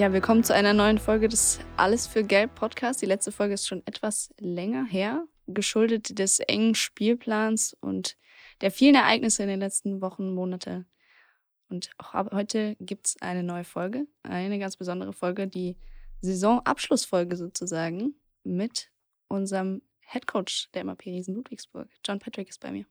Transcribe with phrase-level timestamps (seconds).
[0.00, 3.02] Ja, willkommen zu einer neuen Folge des Alles für Gelb Podcast.
[3.02, 8.16] Die letzte Folge ist schon etwas länger her, geschuldet des engen Spielplans und
[8.62, 10.86] der vielen Ereignisse in den letzten Wochen, Monate.
[11.68, 15.76] Und auch heute gibt es eine neue Folge, eine ganz besondere Folge, die
[16.22, 18.90] Saisonabschlussfolge sozusagen mit
[19.28, 21.90] unserem Headcoach der MAP Riesen Ludwigsburg.
[22.06, 22.86] John Patrick ist bei mir.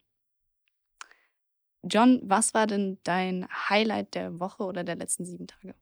[1.82, 5.74] John, was war denn dein Highlight der Woche oder der letzten sieben Tage?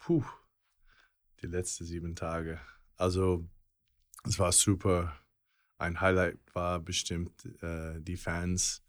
[0.00, 0.24] Puh,
[1.42, 2.58] die letzten sieben Tage.
[2.96, 3.46] Also,
[4.24, 5.14] es war super.
[5.78, 8.82] Ein Highlight war bestimmt äh, die Fans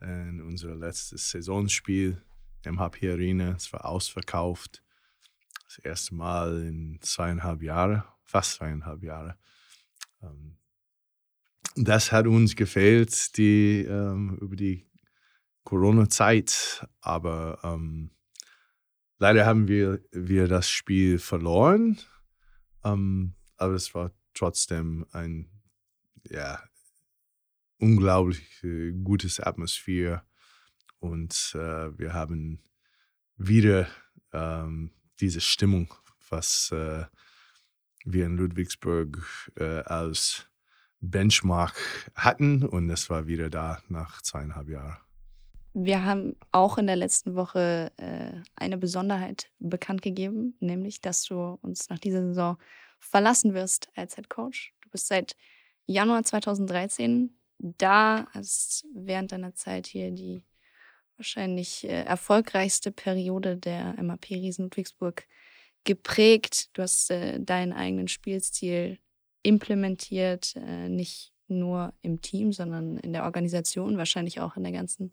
[0.00, 2.22] in unser letztes Saisonspiel
[2.64, 3.54] im HP Arena.
[3.56, 4.82] Es war ausverkauft.
[5.64, 9.36] Das erste Mal in zweieinhalb Jahren, fast zweieinhalb Jahre.
[10.22, 10.58] Ähm,
[11.74, 14.86] das hat uns gefehlt die, ähm, über die
[15.64, 16.86] Corona-Zeit.
[17.00, 18.10] Aber ähm,
[19.18, 21.98] leider haben wir, wir das Spiel verloren.
[22.84, 25.50] Ähm, aber es war trotzdem ein
[26.28, 26.62] ja,
[27.78, 30.22] unglaublich äh, gutes Atmosphäre.
[30.98, 32.62] Und äh, wir haben
[33.36, 33.88] wieder
[34.32, 35.92] ähm, diese Stimmung,
[36.28, 37.04] was äh,
[38.04, 40.48] wir in Ludwigsburg äh, als
[41.00, 41.74] Benchmark
[42.14, 42.64] hatten.
[42.64, 45.05] Und es war wieder da nach zweieinhalb Jahren.
[45.78, 51.58] Wir haben auch in der letzten Woche äh, eine Besonderheit bekannt gegeben, nämlich, dass du
[51.60, 52.56] uns nach dieser Saison
[52.98, 54.72] verlassen wirst als Head Coach.
[54.80, 55.36] Du bist seit
[55.84, 60.42] Januar 2013 da, hast während deiner Zeit hier die
[61.18, 65.26] wahrscheinlich äh, erfolgreichste Periode der MAP Riesen Ludwigsburg
[65.84, 66.70] geprägt.
[66.72, 68.98] Du hast äh, deinen eigenen Spielstil
[69.42, 75.12] implementiert, äh, nicht nur im Team, sondern in der Organisation, wahrscheinlich auch in der ganzen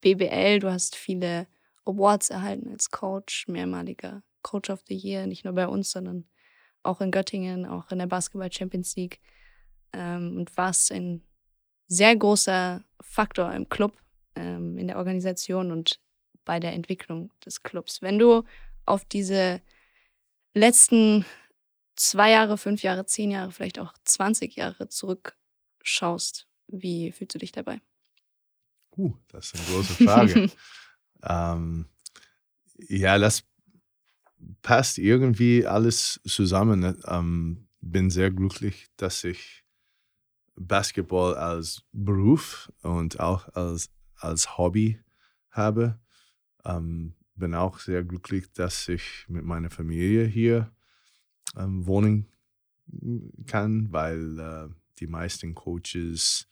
[0.00, 0.60] BBL.
[0.60, 1.46] Du hast viele
[1.84, 6.28] Awards erhalten als Coach, mehrmaliger Coach of the Year, nicht nur bei uns, sondern
[6.82, 9.20] auch in Göttingen, auch in der Basketball Champions League
[9.92, 11.22] ähm, und warst ein
[11.86, 13.96] sehr großer Faktor im Club,
[14.36, 16.00] ähm, in der Organisation und
[16.44, 18.00] bei der Entwicklung des Clubs.
[18.02, 18.44] Wenn du
[18.86, 19.60] auf diese
[20.54, 21.24] letzten
[21.96, 27.52] zwei Jahre, fünf Jahre, zehn Jahre, vielleicht auch 20 Jahre zurückschaust, wie fühlst du dich
[27.52, 27.80] dabei?
[28.98, 30.50] Uh, das ist eine große Frage.
[31.22, 31.86] ähm,
[32.88, 33.44] ja, das
[34.60, 37.00] passt irgendwie alles zusammen.
[37.06, 39.64] Ähm, bin sehr glücklich, dass ich
[40.56, 45.00] Basketball als Beruf und auch als, als Hobby
[45.50, 46.00] habe.
[46.64, 50.72] Ähm, bin auch sehr glücklich, dass ich mit meiner Familie hier
[51.56, 52.26] ähm, wohnen
[53.46, 56.48] kann, weil äh, die meisten Coaches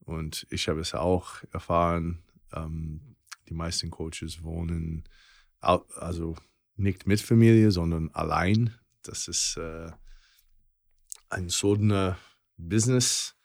[0.00, 3.16] und ich habe es auch erfahren, ähm,
[3.48, 5.04] die meisten Coaches wohnen
[5.60, 6.36] also
[6.76, 8.74] nicht mit Familie, sondern allein.
[9.02, 9.90] Das ist äh,
[11.28, 12.18] ein solidner
[12.56, 13.36] Business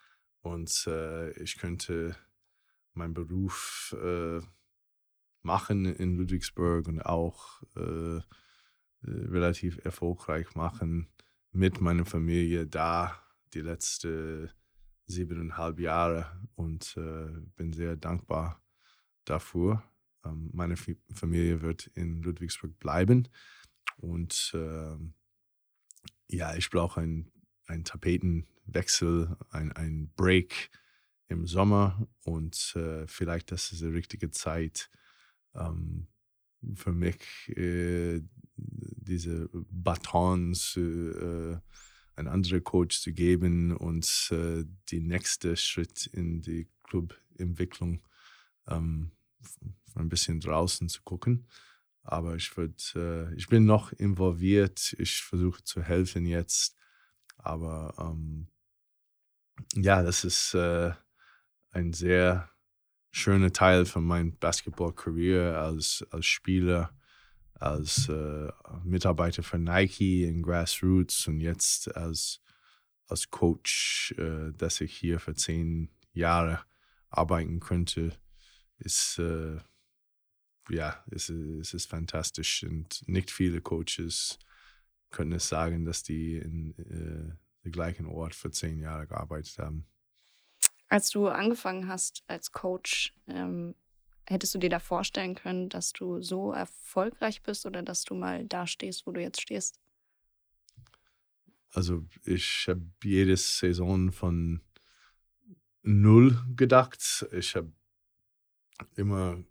[0.42, 2.16] und äh, ich könnte
[2.94, 4.40] meinen Beruf äh,
[5.42, 8.22] machen in Ludwigsburg und auch äh,
[9.04, 11.10] relativ erfolgreich machen
[11.52, 13.20] mit meiner Familie da
[13.54, 14.52] die letzten
[15.08, 16.26] siebeneinhalb Jahre
[16.56, 18.62] und äh, bin sehr dankbar
[19.26, 19.84] dafür.
[20.26, 23.28] Ähm, meine F Familie wird in Ludwigsburg bleiben
[23.98, 24.98] und äh,
[26.28, 27.32] ja, ich brauche einen,
[27.66, 30.72] einen Tapetenwechsel, ein, ein Break
[31.28, 34.90] im Sommer und äh, vielleicht das ist die richtige Zeit
[35.56, 36.08] ähm,
[36.76, 38.22] für mich, äh,
[38.56, 41.58] diese Batons äh,
[42.22, 48.02] ein anderer Coach zu geben und äh, die nächste Schritt in die Clubentwicklung
[48.68, 49.12] ähm,
[49.96, 51.48] ein bisschen draußen zu gucken.
[52.04, 54.96] Aber ich würde, äh, ich bin noch involviert.
[55.00, 56.76] Ich versuche zu helfen jetzt.
[57.38, 58.48] Aber ähm,
[59.76, 60.94] ja, das ist äh,
[61.72, 62.50] ein sehr
[63.12, 66.94] schöner Teil von meinem Basketball-Career als, als Spieler
[67.62, 68.52] als äh,
[68.84, 72.42] Mitarbeiter für Nike in Grassroots und jetzt als,
[73.08, 76.60] als Coach, äh, dass ich hier für zehn Jahre
[77.10, 78.14] arbeiten könnte,
[78.80, 79.58] ist äh,
[80.70, 84.40] ja, es, es ist fantastisch und nicht viele Coaches
[85.12, 89.86] können es sagen, dass die in äh, dem gleichen Ort für zehn Jahre gearbeitet haben.
[90.88, 93.76] Als du angefangen hast als Coach, ähm,
[94.28, 98.46] Hättest du dir da vorstellen können, dass du so erfolgreich bist oder dass du mal
[98.46, 99.80] da stehst, wo du jetzt stehst?
[101.74, 104.62] Also ich habe jede Saison von
[105.84, 107.26] null gedacht.
[107.32, 107.72] Ich habe
[108.96, 109.44] immer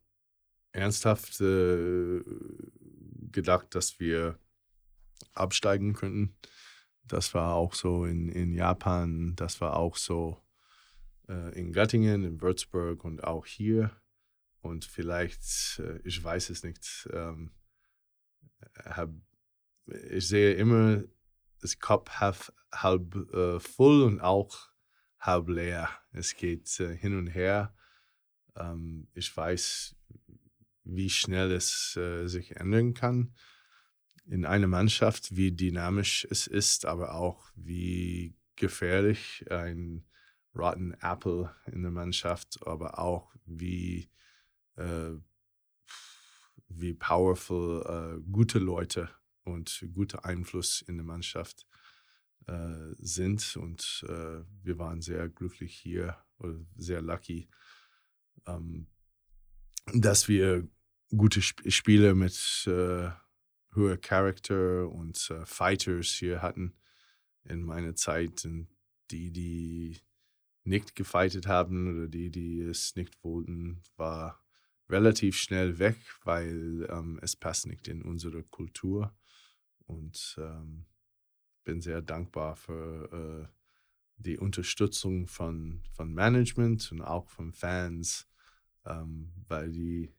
[0.72, 2.22] ernsthaft äh,
[3.30, 4.38] gedacht, dass wir
[5.32, 6.36] absteigen könnten.
[7.04, 10.40] Das war auch so in, in Japan, das war auch so
[11.28, 13.90] äh, in Göttingen, in Würzburg und auch hier.
[14.60, 17.52] Und vielleicht, äh, ich weiß es nicht, ähm,
[18.84, 19.10] hab,
[20.10, 21.02] ich sehe immer
[21.60, 24.70] das Kopf halb, halb äh, voll und auch
[25.18, 25.88] halb leer.
[26.12, 27.74] Es geht äh, hin und her.
[28.56, 29.96] Ähm, ich weiß,
[30.84, 33.34] wie schnell es äh, sich ändern kann
[34.26, 40.04] in einer Mannschaft, wie dynamisch es ist, aber auch wie gefährlich ein
[40.54, 44.10] Rotten Apple in der Mannschaft, aber auch wie,
[44.76, 45.12] äh,
[46.68, 49.10] wie powerful äh, gute Leute
[49.44, 51.66] und guter Einfluss in der Mannschaft
[52.46, 53.56] äh, sind.
[53.56, 57.48] Und äh, wir waren sehr glücklich hier oder sehr lucky,
[58.46, 58.86] ähm,
[59.92, 60.68] dass wir
[61.16, 63.10] gute Sp Spiele mit äh,
[63.74, 66.74] hoher Charakter und äh, Fighters hier hatten
[67.44, 68.44] in meiner Zeit.
[68.44, 68.68] Und
[69.10, 70.00] die, die
[70.64, 74.39] nicht gefightet haben oder die, die es nicht wollten, war
[74.90, 79.14] relativ schnell weg, weil ähm, es passt nicht in unsere Kultur.
[79.86, 80.86] Und ähm,
[81.64, 83.60] bin sehr dankbar für äh,
[84.16, 88.28] die Unterstützung von, von Management und auch von Fans,
[88.84, 90.12] ähm, weil die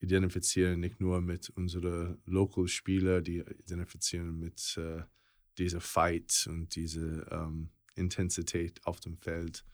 [0.00, 5.02] identifizieren nicht nur mit unseren Local-Spieler, die identifizieren mit äh,
[5.58, 9.64] dieser Fight und diese ähm, Intensität auf dem Feld,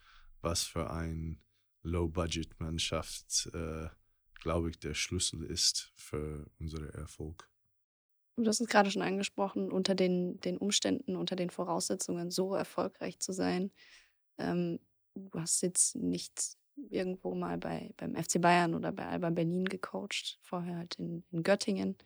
[0.40, 1.38] was für eine
[1.82, 3.88] Low-Budget-Mannschaft, äh,
[4.38, 7.48] glaube ich, der Schlüssel ist für unseren Erfolg.
[8.36, 13.18] Du hast es gerade schon angesprochen, unter den, den Umständen, unter den Voraussetzungen so erfolgreich
[13.18, 13.72] zu sein.
[14.38, 14.78] Ähm,
[15.14, 16.56] du hast jetzt nicht
[16.90, 21.42] irgendwo mal bei, beim FC Bayern oder bei Alba Berlin gecoacht, vorher halt in, in
[21.42, 21.96] Göttingen,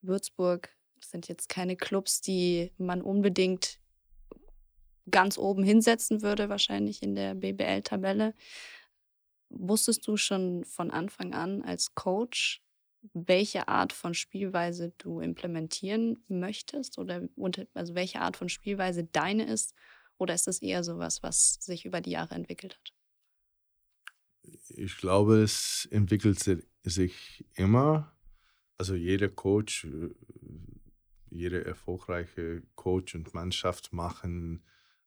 [0.00, 0.70] Würzburg.
[1.00, 3.80] Das sind jetzt keine Clubs, die man unbedingt
[5.10, 8.34] ganz oben hinsetzen würde, wahrscheinlich in der BBL-Tabelle.
[9.58, 12.62] Wusstest du schon von Anfang an als Coach,
[13.12, 17.28] welche Art von Spielweise du implementieren möchtest oder
[17.74, 19.74] also welche Art von Spielweise deine ist?
[20.18, 22.92] Oder ist es eher sowas, was sich über die Jahre entwickelt hat?
[24.68, 28.16] Ich glaube, es entwickelt sich immer.
[28.78, 30.10] Also jeder Coach, äh,
[31.30, 34.64] jeder erfolgreiche Coach und Mannschaft machen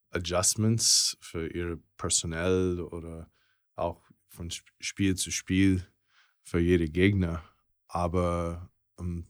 [0.09, 3.31] Adjustments für ihr Personal oder
[3.75, 5.85] auch von Spiel zu Spiel
[6.44, 7.44] für jede Gegner.
[7.88, 8.69] Aber
[9.00, 9.27] ähm,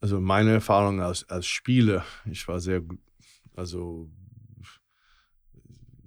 [0.00, 2.82] also meine Erfahrung als, als Spieler, ich war sehr,
[3.54, 4.10] also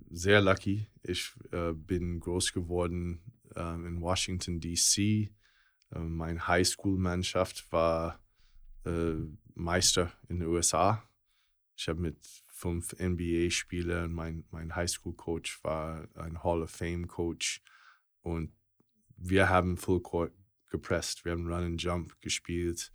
[0.10, 0.88] sehr lucky.
[1.04, 3.22] Ich äh, bin groß geworden
[3.56, 5.32] äh, in Washington, D.C.
[5.92, 8.20] Äh, meine Highschool-Mannschaft war
[9.56, 11.02] Meister in den USA.
[11.78, 17.62] Ich habe mit fünf NBA-Spielern, mein, mein Highschool-Coach war ein Hall of Fame-Coach
[18.22, 18.54] und
[19.18, 20.34] wir haben Full Court
[20.70, 21.26] gepresst.
[21.26, 22.94] Wir haben Run and Jump gespielt.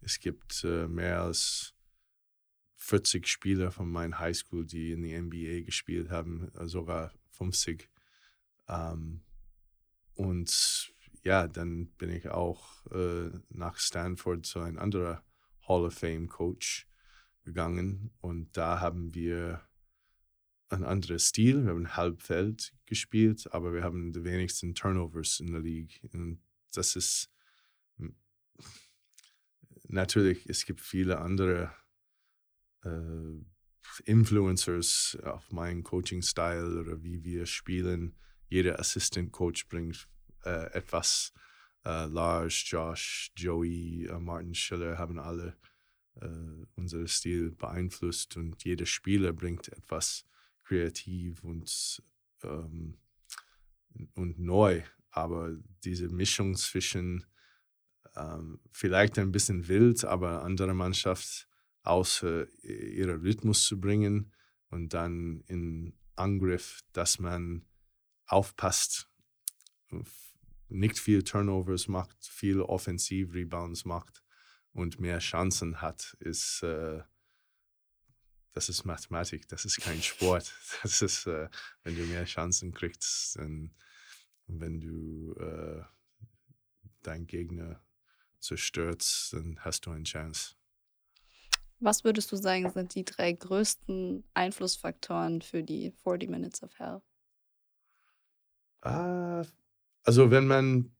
[0.00, 1.72] Es gibt äh, mehr als
[2.78, 7.88] 40 Spieler von meiner Highschool, die in die NBA gespielt haben, äh, sogar 50.
[8.68, 9.22] Ähm,
[10.14, 15.20] und ja, dann bin ich auch äh, nach Stanford zu einem anderen
[15.68, 16.88] Hall of Fame Coach
[17.46, 19.62] gegangen und da haben wir
[20.68, 21.64] ein anderes Stil.
[21.64, 26.00] Wir haben Halbfeld gespielt, aber wir haben die wenigsten Turnovers in der League.
[26.12, 27.30] Und das ist
[29.88, 31.72] natürlich, es gibt viele andere
[32.84, 33.44] äh,
[34.04, 38.16] Influencers auf meinen Coaching-Style oder wie wir spielen.
[38.48, 40.08] Jeder Assistant-Coach bringt
[40.44, 41.32] äh, etwas.
[41.84, 45.56] Äh, Lars, Josh, Joey, äh, Martin Schiller haben alle
[46.20, 50.24] äh, unseren Stil beeinflusst und jeder Spieler bringt etwas
[50.64, 52.02] kreativ und,
[52.42, 52.98] ähm,
[54.14, 54.82] und neu.
[55.10, 57.24] Aber diese Mischung zwischen
[58.14, 61.48] ähm, vielleicht ein bisschen wild, aber andere Mannschaft
[61.82, 64.32] außer ihren Rhythmus zu bringen
[64.70, 67.64] und dann in Angriff, dass man
[68.26, 69.08] aufpasst,
[70.68, 74.25] nicht viel Turnovers macht, viel Offensiv-Rebounds macht
[74.76, 77.02] und mehr Chancen hat, ist, äh,
[78.52, 80.52] das ist Mathematik, das ist kein Sport.
[80.82, 81.48] Das ist, äh,
[81.82, 83.74] wenn du mehr Chancen kriegst, dann,
[84.46, 85.82] wenn du äh,
[87.02, 87.82] deinen Gegner
[88.38, 90.54] zerstörst, dann hast du eine Chance.
[91.78, 97.02] Was würdest du sagen, sind die drei größten Einflussfaktoren für die 40 Minutes of Hell?
[98.82, 99.44] Ah,
[100.04, 100.95] also wenn man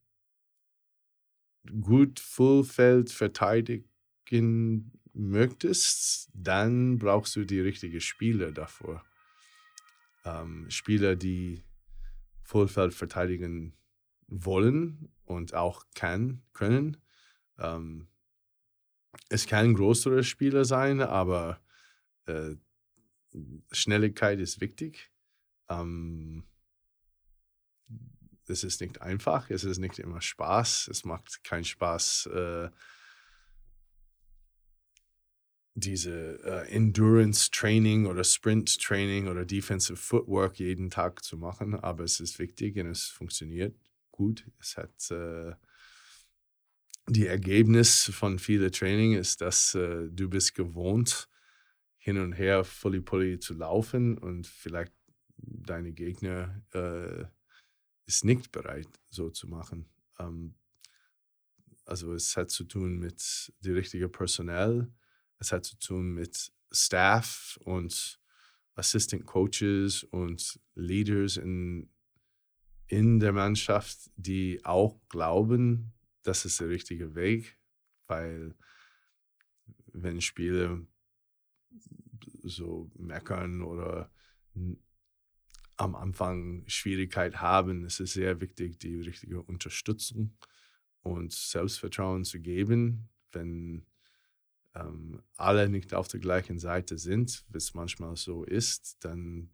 [1.82, 9.04] gut Fullfeld verteidigen möchtest, dann brauchst du die richtigen Spieler davor.
[10.25, 11.64] Ähm, Spieler, die
[12.42, 13.75] Vollfeld verteidigen
[14.28, 16.96] wollen und auch kann, können.
[17.58, 18.08] Ähm,
[19.28, 21.61] es kann größere Spieler sein, aber
[22.26, 22.56] äh,
[23.73, 25.11] Schnelligkeit ist wichtig.
[25.68, 26.44] Ähm,
[28.50, 32.70] es ist nicht einfach, es ist nicht immer Spaß, es macht keinen Spaß, äh,
[35.74, 42.04] diese äh, Endurance Training oder Sprint Training oder Defensive Footwork jeden Tag zu machen, aber
[42.04, 43.76] es ist wichtig und es funktioniert
[44.10, 44.46] gut.
[44.58, 45.54] Es hat äh,
[47.08, 51.28] die Ergebnis von vielem Training ist, dass äh, du bist gewohnt,
[51.98, 54.92] hin und her fully pully zu laufen und vielleicht
[55.36, 57.24] deine Gegner äh,
[58.06, 59.86] ist nicht bereit, so zu machen.
[60.18, 60.54] Ähm,
[61.84, 64.90] also es hat zu tun mit dem richtigen Personal,
[65.38, 68.20] es hat zu tun mit Staff und
[68.75, 71.88] Assistant Coaches und Leaders in,
[72.86, 77.58] in der Mannschaft, die auch glauben, das ist der richtige Weg,
[78.06, 78.54] weil
[79.92, 80.80] wenn Spieler
[82.42, 84.10] so meckern oder
[85.76, 90.37] am Anfang Schwierigkeit haben, ist es sehr wichtig, die richtige Unterstützung
[91.02, 93.85] und Selbstvertrauen zu geben, wenn
[94.75, 99.50] ähm, alle nicht auf der gleichen Seite sind, wie es manchmal so ist, dann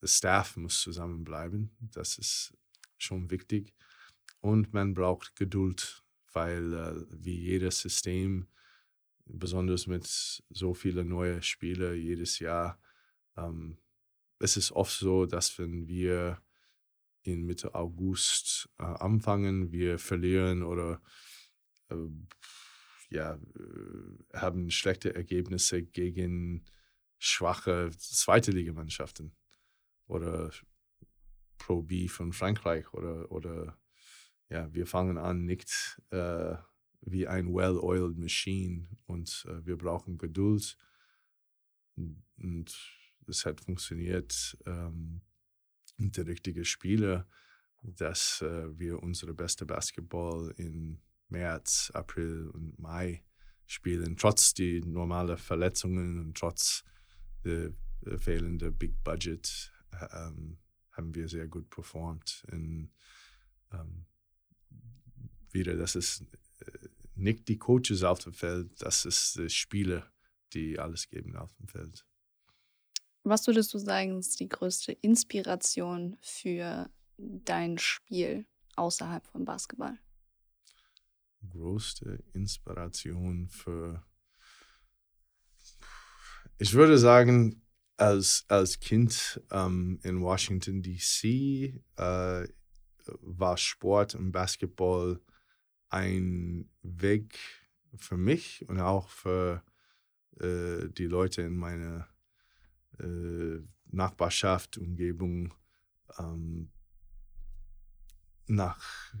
[0.00, 1.70] der Staff muss zusammenbleiben.
[1.80, 2.54] Das ist
[2.98, 3.74] schon wichtig.
[4.40, 8.46] Und man braucht Geduld, weil äh, wie jedes System,
[9.24, 10.06] besonders mit
[10.50, 12.78] so vielen neuen Spielern jedes Jahr,
[13.36, 13.78] ähm,
[14.44, 16.40] es ist oft so, dass wenn wir
[17.22, 21.00] in Mitte August äh, anfangen, wir verlieren oder
[21.88, 21.96] äh,
[23.08, 26.66] ja, äh, haben schlechte Ergebnisse gegen
[27.18, 29.34] schwache zweite Ligamannschaften
[30.06, 30.52] oder
[31.56, 33.78] Pro B von Frankreich oder, oder
[34.50, 36.56] ja, wir fangen an nicht äh,
[37.00, 40.76] wie ein well-oiled Machine und äh, wir brauchen Geduld.
[41.96, 42.74] Und
[43.28, 45.20] es hat funktioniert ähm,
[45.96, 47.26] mit der richtigen Spieler,
[47.82, 53.24] dass äh, wir unsere beste Basketball in März, April und Mai
[53.66, 56.84] spielen, trotz die normalen Verletzungen und trotz
[57.44, 57.72] der
[58.18, 59.72] fehlenden Big Budget
[60.12, 60.58] ähm,
[60.90, 62.44] haben wir sehr gut performt.
[62.50, 62.90] In,
[63.72, 64.06] ähm,
[65.50, 66.22] wieder, das ist
[66.60, 70.10] äh, nicht die Coaches auf dem Feld, das ist die Spieler,
[70.52, 72.06] die alles geben auf dem Feld.
[73.24, 79.98] Was würdest du sagen, ist die größte Inspiration für dein Spiel außerhalb von Basketball?
[81.48, 84.04] Größte Inspiration für.
[86.58, 87.62] Ich würde sagen,
[87.96, 91.82] als, als Kind ähm, in Washington, D.C.
[91.96, 92.48] Äh,
[93.20, 95.18] war Sport und Basketball
[95.88, 97.38] ein Weg
[97.96, 99.62] für mich und auch für
[100.40, 102.08] äh, die Leute in meiner
[103.00, 105.54] äh, Nachbarschaft, Umgebung
[106.18, 106.70] ähm,
[108.46, 109.14] nach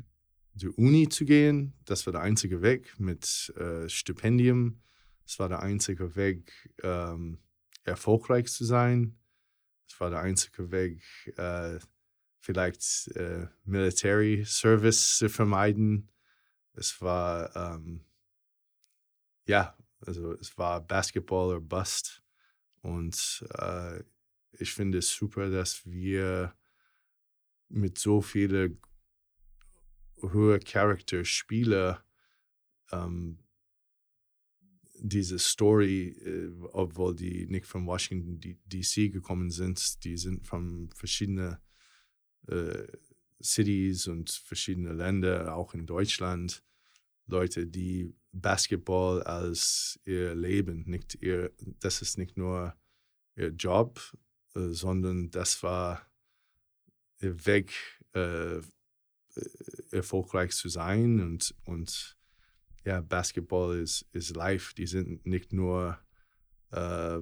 [0.54, 1.74] der Uni zu gehen.
[1.84, 4.80] Das war der einzige Weg mit äh, Stipendium.
[5.24, 7.38] Das war der einzige Weg, ähm,
[7.84, 9.18] erfolgreich zu sein.
[9.88, 11.02] Das war der einzige Weg,
[11.36, 11.78] äh,
[12.40, 16.10] vielleicht äh, Military Service zu vermeiden.
[16.74, 18.04] Es war, ähm,
[19.46, 22.23] ja, also es war Basketball oder Bust.
[22.84, 24.02] Und äh,
[24.52, 26.54] ich finde es super, dass wir
[27.70, 28.78] mit so vielen
[30.20, 32.04] hohe Charakter-Spieler
[32.92, 33.38] ähm,
[35.00, 41.56] diese Story, äh, obwohl die nicht von Washington DC gekommen sind, die sind von verschiedenen
[42.48, 42.86] äh,
[43.42, 46.62] Cities und verschiedene Länder, auch in Deutschland,
[47.26, 52.74] Leute, die Basketball als ihr Leben, nicht ihr, das ist nicht nur
[53.36, 54.00] ihr Job,
[54.54, 56.06] äh, sondern das war
[57.20, 57.72] ihr Weg,
[58.12, 58.60] äh,
[59.90, 62.16] erfolgreich zu sein und, und
[62.84, 64.74] ja, Basketball ist, ist live.
[64.74, 65.98] Die sind nicht nur
[66.70, 67.20] äh,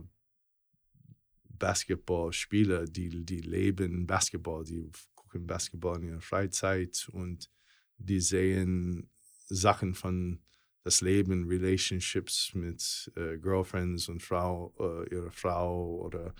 [1.45, 7.51] Basketballspieler, die, die leben Basketball, die gucken Basketball in ihrer Freizeit und
[7.99, 9.09] die sehen
[9.47, 10.43] Sachen von
[10.85, 16.35] das Leben, Relationships mit äh, Girlfriends und Frau, äh, ihrer Frau oder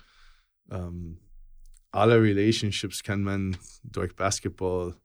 [0.69, 1.19] ähm,
[1.91, 4.95] alle Relationships kann man durch Basketball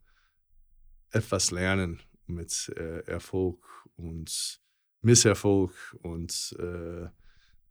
[1.10, 3.64] etwas lernen mit äh, Erfolg
[3.96, 4.60] und
[5.02, 7.08] Misserfolg und äh,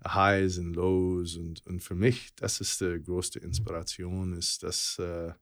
[0.08, 1.36] Highs und Lows.
[1.36, 5.34] Und, und für mich, das ist die größte Inspiration, ist, dass äh,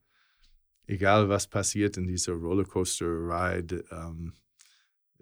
[0.87, 4.33] egal was passiert in dieser Rollercoaster-Ride, ähm,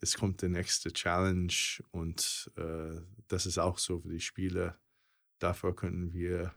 [0.03, 1.53] es kommt die nächste Challenge
[1.91, 4.77] und äh, das ist auch so für die Spieler.
[5.39, 6.53] Dafür können wir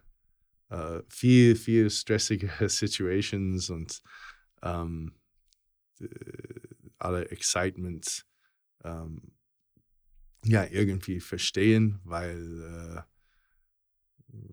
[0.68, 4.02] äh, viel, viel stressige Situations und
[4.62, 5.14] ähm,
[6.98, 8.26] alle Excitement
[8.84, 9.32] ähm,
[10.44, 13.02] ja irgendwie verstehen, weil äh,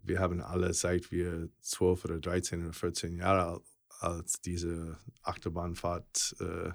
[0.04, 3.64] wir haben alle seit wir 12 oder 13 oder 14 Jahre alt,
[4.00, 6.72] als diese Achterbahnfahrt äh,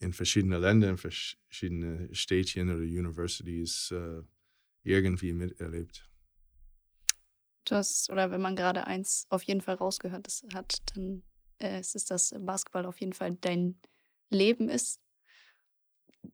[0.00, 4.22] in verschiedene Länder, in verschiedene Städtchen oder Universities äh,
[4.82, 6.08] irgendwie miterlebt.
[7.64, 11.22] Du hast, oder wenn man gerade eins auf jeden Fall rausgehört hat, dann
[11.58, 13.78] äh, ist es, dass Basketball auf jeden Fall dein
[14.30, 15.00] Leben ist.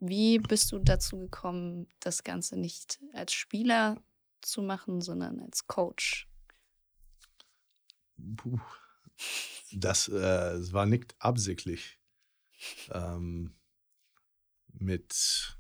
[0.01, 4.03] Wie bist du dazu gekommen, das Ganze nicht als Spieler
[4.43, 6.29] zu machen, sondern als Coach?
[8.37, 8.61] Puh.
[9.73, 11.99] Das, äh, das war nicht absichtlich.
[12.91, 13.55] Ähm,
[14.73, 15.59] mit,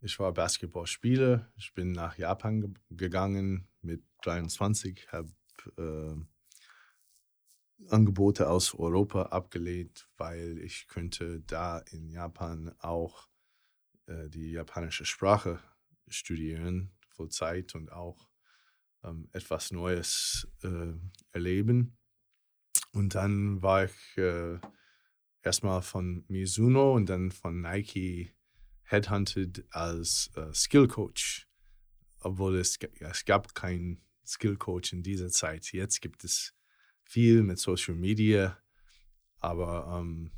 [0.00, 5.32] ich war Basketballspieler, ich bin nach Japan ge gegangen mit 23, habe
[5.76, 6.16] äh,
[7.88, 13.28] Angebote aus Europa abgelehnt, weil ich könnte da in Japan auch
[14.06, 15.60] äh, die japanische Sprache
[16.08, 18.28] studieren, Vollzeit und auch
[19.04, 20.92] ähm, etwas Neues äh,
[21.32, 21.98] erleben.
[22.92, 24.58] Und dann war ich äh,
[25.46, 28.32] erstmal von Mizuno und dann von Nike
[28.82, 31.48] headhunted als äh, Skill Coach,
[32.20, 35.72] obwohl es, es gab keinen Skill Coach in dieser Zeit.
[35.72, 36.52] Jetzt gibt es
[37.04, 38.58] viel mit Social Media,
[39.38, 40.32] aber ähm,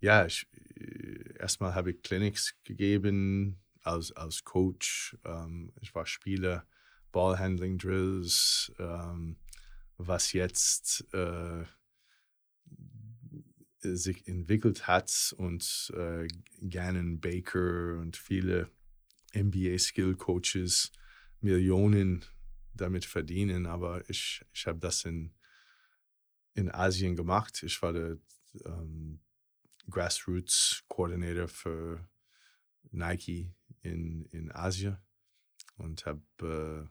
[0.00, 5.16] ja, ich, äh, erstmal habe ich Clinics gegeben als, als Coach.
[5.24, 6.66] Ähm, ich war Spieler,
[7.10, 9.36] Ballhandling Drills, ähm,
[9.96, 11.64] was jetzt äh,
[13.82, 16.26] sich entwickelt hat und äh,
[16.68, 18.70] Gannon Baker und viele
[19.34, 20.92] NBA Skill Coaches
[21.40, 22.24] Millionen
[22.74, 25.34] damit verdienen, aber ich, ich habe das in,
[26.54, 27.62] in Asien gemacht.
[27.62, 28.18] Ich war der
[28.64, 29.20] ähm,
[29.88, 32.08] Grassroots Coordinator für
[32.90, 34.98] Nike in, in Asien
[35.76, 36.88] und habe äh,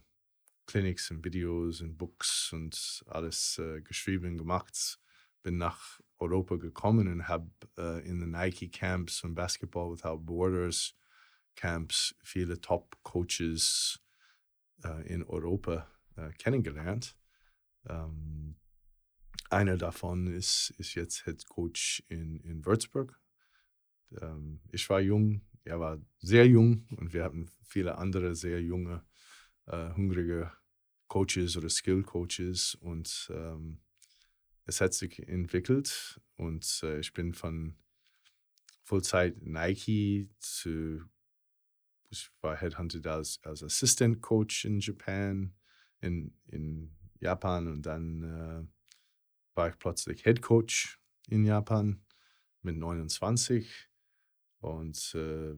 [0.66, 5.00] Clinics und Videos und Books und alles äh, geschrieben gemacht.
[5.42, 10.96] Bin nach Europa gekommen und habe äh, in den Nike Camps und Basketball Without Borders
[11.56, 14.00] Camps viele Top-Coaches
[14.84, 17.18] äh, in Europa äh, kennengelernt.
[17.88, 18.56] Ähm,
[19.50, 23.20] einer davon ist, ist jetzt Head Coach in, in Würzburg.
[24.22, 29.04] Ähm, ich war jung, er war sehr jung und wir hatten viele andere sehr junge,
[29.66, 30.52] äh, hungrige
[31.08, 33.82] Coaches oder Skill Coaches und ähm,
[34.70, 37.76] es hat sich entwickelt und äh, ich bin von
[38.84, 41.04] Vollzeit Nike zu,
[42.10, 45.56] ich war headhunted als, als Assistant Coach in Japan,
[46.02, 48.68] in, in Japan und dann äh,
[49.56, 52.06] war ich plötzlich Head Coach in Japan
[52.62, 53.90] mit 29
[54.60, 55.56] und äh,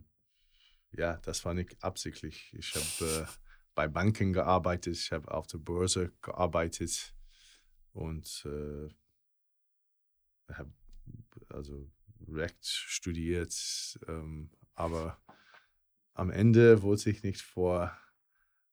[0.93, 2.53] ja, das war nicht absichtlich.
[2.53, 3.25] Ich habe äh,
[3.75, 7.13] bei Banken gearbeitet, ich habe auf der Börse gearbeitet
[7.93, 8.89] und äh,
[10.57, 10.71] habe
[11.49, 11.89] also
[12.27, 15.21] Recht studiert, ähm, aber
[16.13, 17.97] am Ende wollte ich nicht vor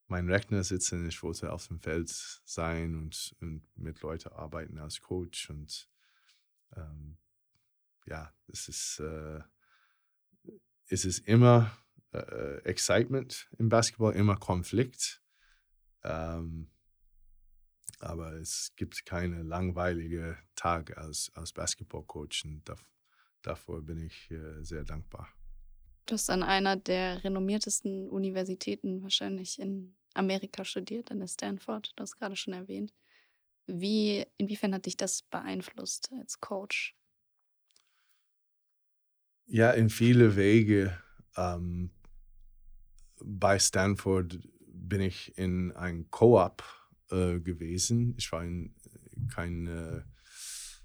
[0.07, 2.09] meinem Rechner sitzen, ich wollte auf dem Feld
[2.45, 5.89] sein und, und mit Leuten arbeiten als Coach und
[6.77, 7.19] ähm,
[8.07, 9.41] ja, es ist, äh,
[10.87, 11.77] es ist immer
[12.13, 15.23] äh, Excitement im Basketball, immer Konflikt.
[16.05, 16.71] Ähm,
[18.01, 22.63] aber es gibt keine langweilige Tag als, als Basketballcoach und
[23.43, 25.29] davor bin ich äh, sehr dankbar.
[26.07, 31.93] Du hast an einer der renommiertesten Universitäten wahrscheinlich in Amerika studiert, an der Stanford.
[31.97, 32.95] Du hast gerade schon erwähnt.
[33.67, 36.97] Wie, inwiefern hat dich das beeinflusst als Coach?
[39.45, 40.99] Ja, in viele Wege.
[41.37, 41.91] Ähm,
[43.21, 46.65] bei Stanford bin ich in ein Co-op
[47.11, 48.15] äh, gewesen.
[48.19, 48.75] Ich war in
[49.29, 50.05] keine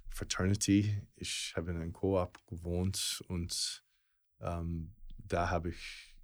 [0.09, 1.01] Fraternity.
[1.15, 3.83] Ich habe in einem Co-op gewohnt und
[4.39, 6.15] ähm, da habe ich,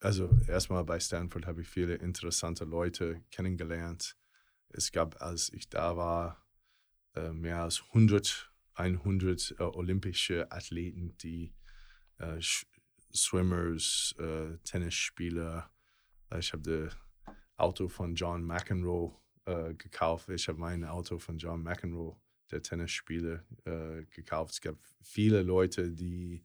[0.00, 4.16] also erstmal bei Stanford habe ich viele interessante Leute kennengelernt.
[4.68, 6.46] Es gab, als ich da war,
[7.14, 11.52] äh, mehr als 100, 100 äh, olympische Athleten, die
[12.18, 12.40] äh,
[13.12, 15.70] Swimmers, äh, Tennisspieler.
[16.38, 16.90] Ich habe
[17.60, 20.28] Auto von John McEnroe äh, gekauft.
[20.30, 22.16] Ich habe mein Auto von John McEnroe,
[22.50, 24.54] der Tennisspieler, äh, gekauft.
[24.54, 26.44] Es gab viele Leute, die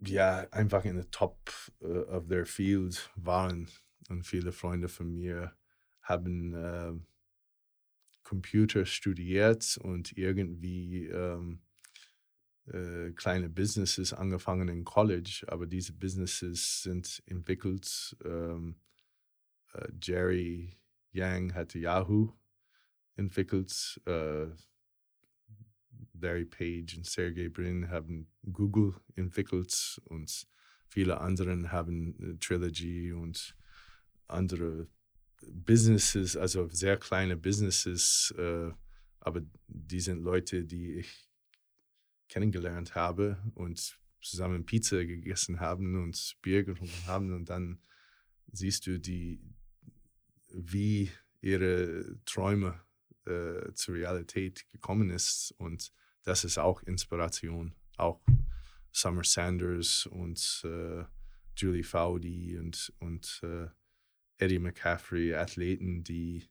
[0.00, 3.68] ja einfach in the top uh, of their field waren.
[4.08, 5.56] Und viele Freunde von mir
[6.02, 6.92] haben äh,
[8.22, 11.60] Computer studiert und irgendwie ähm,
[12.66, 18.16] äh, kleine Businesses angefangen in College, aber diese Businesses sind entwickelt.
[18.24, 18.76] Ähm,
[19.76, 20.76] äh, Jerry
[21.12, 22.32] Yang hatte Yahoo
[23.16, 24.00] entwickelt.
[24.06, 24.48] Äh,
[26.20, 30.46] Larry Page und Sergey Brin haben Google entwickelt und
[30.88, 33.54] viele andere haben Trilogy und
[34.28, 34.88] andere
[35.42, 38.70] Businesses, also sehr kleine Businesses, äh,
[39.20, 41.28] aber die sind Leute, die ich
[42.28, 47.78] kennengelernt habe und zusammen Pizza gegessen haben und Bier getrunken haben und dann
[48.52, 49.40] siehst du die,
[50.56, 52.80] wie ihre Träume
[53.26, 55.92] äh, zur Realität gekommen ist und
[56.24, 57.74] das ist auch Inspiration.
[57.98, 58.20] Auch
[58.90, 61.04] Summer Sanders und äh,
[61.56, 63.68] Julie Fowdy und, und äh,
[64.38, 66.48] Eddie McCaffrey, Athleten, die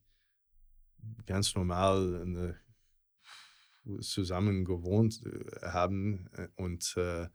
[1.26, 2.60] ganz normal eine,
[4.02, 7.28] zusammen gewohnt äh, haben äh, und äh,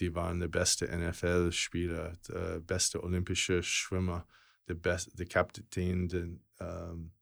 [0.00, 4.26] die waren der beste NFL-Spieler, der beste olympische Schwimmer,
[4.68, 6.28] der, best, der Kapitän der
[6.60, 7.12] ähm,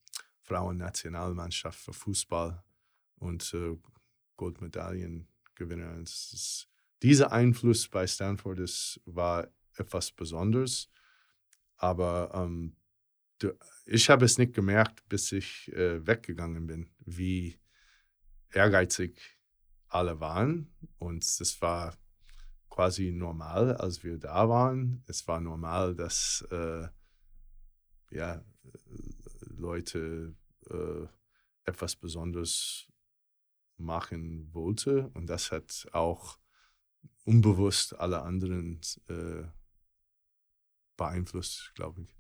[0.42, 2.62] Frauennationalmannschaft für Fußball
[3.16, 3.76] und äh,
[4.36, 6.04] Goldmedaillengewinner.
[7.02, 10.90] Dieser Einfluss bei Stanford ist, war etwas Besonderes,
[11.76, 12.76] aber ähm,
[13.84, 17.58] ich habe es nicht gemerkt, bis ich äh, weggegangen bin, wie
[18.52, 19.20] ehrgeizig
[19.88, 20.72] alle waren.
[20.98, 21.96] Und es war
[22.70, 25.02] quasi normal, als wir da waren.
[25.06, 26.88] Es war normal, dass äh,
[28.14, 28.42] ja,
[29.40, 30.34] Leute
[30.70, 31.06] äh,
[31.64, 32.86] etwas Besonderes
[33.76, 35.08] machen wollte.
[35.14, 36.38] Und das hat auch
[37.24, 39.44] unbewusst alle anderen äh,
[40.96, 42.14] beeinflusst, glaube ich.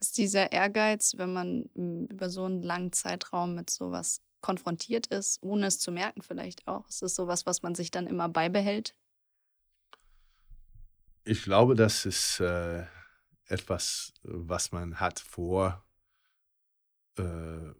[0.00, 5.42] Ist dieser Ehrgeiz, wenn man hm, über so einen langen Zeitraum mit sowas konfrontiert ist,
[5.42, 8.94] ohne es zu merken vielleicht auch, ist es sowas, was man sich dann immer beibehält?
[11.24, 12.86] Ich glaube, das ist äh,
[13.48, 15.84] etwas, was man hat vor
[17.16, 17.72] äh,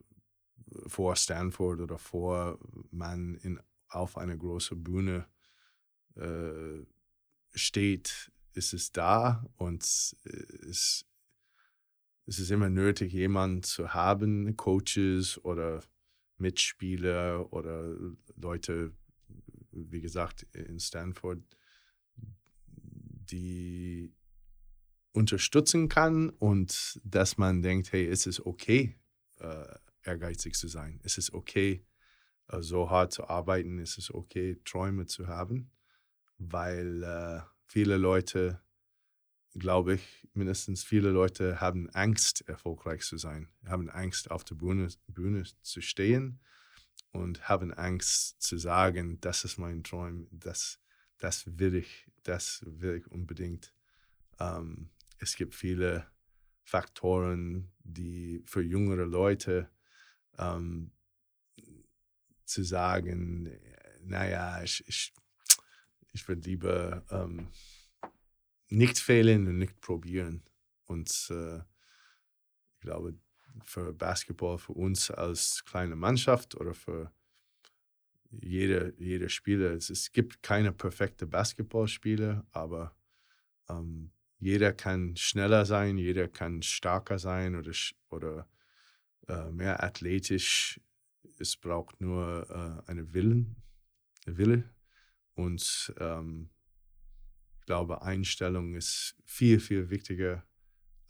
[0.87, 2.59] vor Stanford oder vor
[2.91, 5.27] man in, auf einer großen Bühne
[6.17, 6.85] äh,
[7.55, 11.07] steht, ist es da und es,
[12.27, 15.83] es ist immer nötig, jemanden zu haben, Coaches oder
[16.37, 17.97] Mitspieler oder
[18.37, 18.93] Leute,
[19.71, 21.43] wie gesagt, in Stanford,
[23.31, 24.13] die
[25.19, 28.95] unterstützen kann und dass man denkt, hey, es ist okay,
[29.41, 29.67] äh,
[30.05, 31.01] ehrgeizig zu sein.
[31.03, 31.85] Es ist okay,
[32.49, 33.81] äh, so hart zu arbeiten.
[33.81, 35.73] Es ist okay, Träume zu haben,
[36.39, 38.63] weil äh, viele Leute,
[39.55, 44.89] glaube ich, mindestens viele Leute haben Angst, erfolgreich zu sein, haben Angst, auf der Bühne,
[45.09, 46.41] Bühne zu stehen
[47.11, 50.79] und haben Angst zu sagen, das ist mein Traum, das,
[51.19, 53.75] das will ich, das will ich unbedingt.
[54.39, 56.07] Ähm, es gibt viele
[56.65, 59.71] Faktoren, die für jüngere Leute
[60.39, 60.93] ähm,
[62.45, 63.51] zu sagen,
[64.03, 65.13] naja, ich, ich,
[66.13, 67.49] ich würde lieber ähm,
[68.69, 70.43] nicht fehlen und nicht probieren.
[70.85, 73.19] Und äh, ich glaube,
[73.63, 77.13] für Basketball, für uns als kleine Mannschaft oder für
[78.31, 82.95] jede, jeder Spieler, es, es gibt keine perfekte Basketballspieler, aber
[83.69, 87.73] ähm, jeder kann schneller sein, jeder kann stärker sein oder,
[88.11, 88.49] oder
[89.29, 90.81] äh, mehr athletisch.
[91.39, 92.47] Es braucht nur
[92.87, 93.57] äh, eine Willen,
[94.27, 94.65] Wille.
[95.35, 96.51] Und ähm,
[97.59, 100.45] ich glaube, Einstellung ist viel, viel wichtiger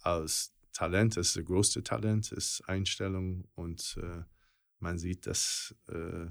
[0.01, 1.17] als Talent.
[1.17, 3.47] Das ist das größte Talent, ist Einstellung.
[3.55, 4.23] Und äh,
[4.79, 6.27] man sieht das äh,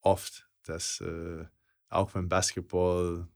[0.00, 1.44] oft, dass äh,
[1.88, 3.28] auch wenn Basketball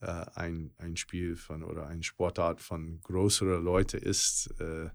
[0.00, 4.90] äh, ein, ein Spiel von oder ein Sportart von größeren Leuten ist, äh,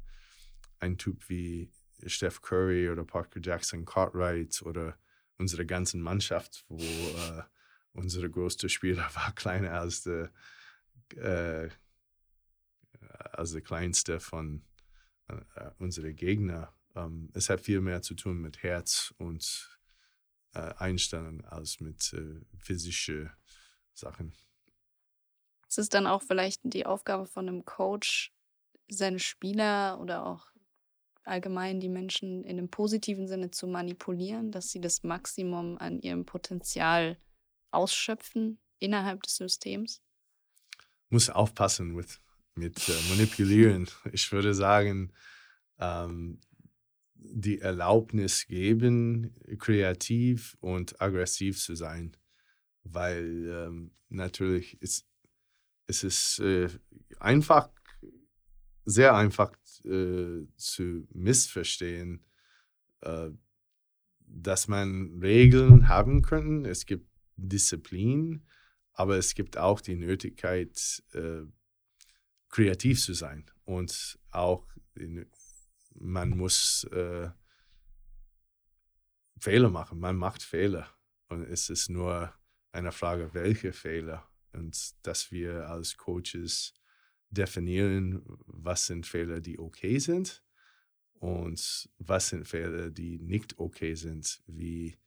[0.79, 1.71] ein Typ wie
[2.05, 4.97] Steph Curry oder Parker Jackson Cartwright oder
[5.37, 7.43] unsere ganze Mannschaft, wo äh,
[7.93, 10.31] unsere größte Spieler war kleiner als der,
[11.15, 11.69] äh,
[13.31, 14.63] als der kleinste von
[15.27, 16.67] äh, unseren Gegnern.
[16.95, 19.79] Ähm, es hat viel mehr zu tun mit Herz und
[20.53, 23.31] äh, Einstellung als mit äh, physischen
[23.93, 24.33] Sachen.
[25.71, 28.34] Es ist dann auch vielleicht die Aufgabe von einem Coach,
[28.89, 30.51] seine Spieler oder auch
[31.23, 36.25] allgemein die Menschen in einem positiven Sinne zu manipulieren, dass sie das Maximum an ihrem
[36.25, 37.17] Potenzial
[37.71, 40.01] ausschöpfen innerhalb des Systems?
[41.10, 42.19] Muss aufpassen mit,
[42.55, 43.88] mit äh, manipulieren.
[44.12, 45.13] Ich würde sagen,
[45.79, 46.41] ähm,
[47.13, 52.17] die Erlaubnis geben, kreativ und aggressiv zu sein,
[52.84, 55.11] weil ähm, natürlich ist
[55.91, 56.69] es ist äh,
[57.19, 57.69] einfach,
[58.86, 59.51] sehr einfach
[59.84, 62.25] äh, zu missverstehen,
[63.01, 63.30] äh,
[64.19, 66.69] dass man Regeln haben könnte.
[66.69, 68.47] Es gibt Disziplin,
[68.93, 71.43] aber es gibt auch die Nötigkeit, äh,
[72.49, 74.67] kreativ zu sein und auch
[75.93, 77.30] man muss äh,
[79.39, 79.99] Fehler machen.
[79.99, 80.88] Man macht Fehler
[81.30, 82.34] und es ist nur
[82.71, 86.73] eine Frage, welche Fehler und dass wir als Coaches
[87.29, 90.43] definieren, was sind Fehler, die okay sind
[91.13, 94.97] und was sind Fehler, die nicht okay sind, wie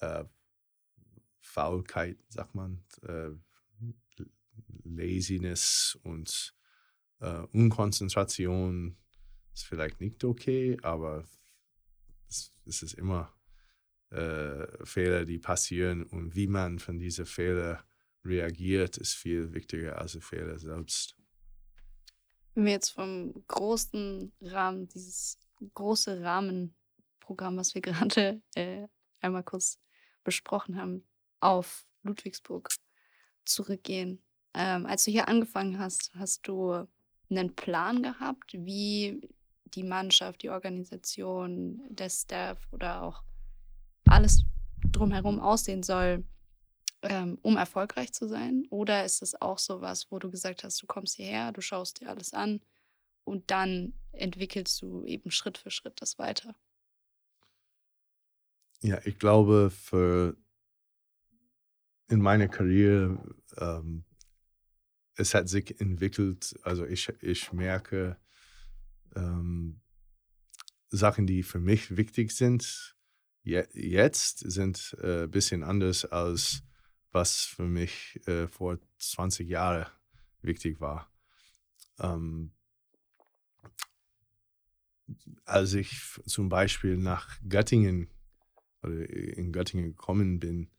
[0.00, 0.24] äh,
[1.40, 3.30] Faulkeit, sagt man, äh,
[4.84, 6.54] Laziness und
[7.20, 8.96] äh, Unkonzentration
[9.54, 11.24] ist vielleicht nicht okay, aber
[12.28, 13.32] es, es ist immer
[14.10, 17.78] äh, Fehler, die passieren und wie man von diesen Fehlern
[18.24, 21.16] reagiert, ist viel wichtiger als die Fehler selbst.
[22.54, 25.38] Wenn wir jetzt vom großen Rahmen, dieses
[25.74, 28.86] große Rahmenprogramm, was wir gerade äh,
[29.20, 29.78] einmal kurz
[30.24, 31.04] besprochen haben,
[31.40, 32.68] auf Ludwigsburg
[33.44, 34.22] zurückgehen.
[34.54, 36.86] Ähm, als du hier angefangen hast, hast du
[37.30, 39.20] einen Plan gehabt, wie
[39.64, 43.22] die Mannschaft, die Organisation, der Staff oder auch
[44.06, 44.42] alles
[44.84, 46.24] drumherum aussehen soll,
[47.02, 48.66] ähm, um erfolgreich zu sein?
[48.70, 52.00] Oder ist es auch so was, wo du gesagt hast, du kommst hierher, du schaust
[52.00, 52.60] dir alles an
[53.24, 56.54] und dann entwickelst du eben Schritt für Schritt das weiter?
[58.82, 60.36] Ja, ich glaube, für
[62.08, 64.04] in meiner Karriere, ähm,
[65.14, 68.16] es hat sich entwickelt, also ich, ich merke
[69.14, 69.80] ähm,
[70.88, 72.96] Sachen, die für mich wichtig sind,
[73.42, 76.62] je, jetzt sind ein äh, bisschen anders als
[77.12, 79.86] was für mich äh, vor 20 Jahren
[80.42, 81.10] wichtig war.
[81.98, 82.52] Ähm,
[85.44, 88.08] als ich zum Beispiel nach Göttingen
[88.82, 90.70] oder in Göttingen gekommen bin,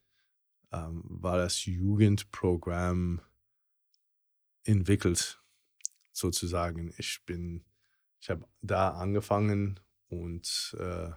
[0.72, 3.22] ähm, war das Jugendprogramm
[4.64, 5.42] entwickelt,
[6.12, 6.94] sozusagen.
[6.98, 7.66] Ich bin,
[8.20, 11.10] ich habe da angefangen und äh,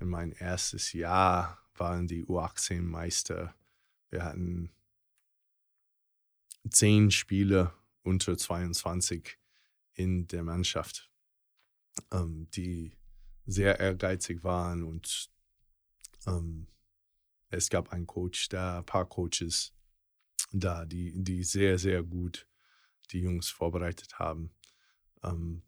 [0.00, 3.54] in mein erstes Jahr waren die U18-Meister
[4.14, 4.70] wir hatten
[6.70, 9.36] zehn Spiele unter 22
[9.94, 11.10] in der Mannschaft,
[12.12, 12.96] ähm, die
[13.44, 15.30] sehr ehrgeizig waren und
[16.26, 16.68] ähm,
[17.50, 19.74] es gab einen Coach da, ein paar Coaches
[20.52, 22.48] da, die, die sehr, sehr gut
[23.10, 24.54] die Jungs vorbereitet haben.
[25.22, 25.62] Ähm,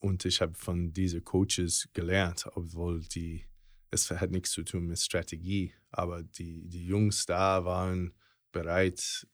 [0.00, 3.46] und ich habe von diesen Coaches gelernt, obwohl die
[3.92, 8.14] es hat nichts zu tun mit Strategie, aber die, die Jungs da waren
[8.50, 9.26] bereit,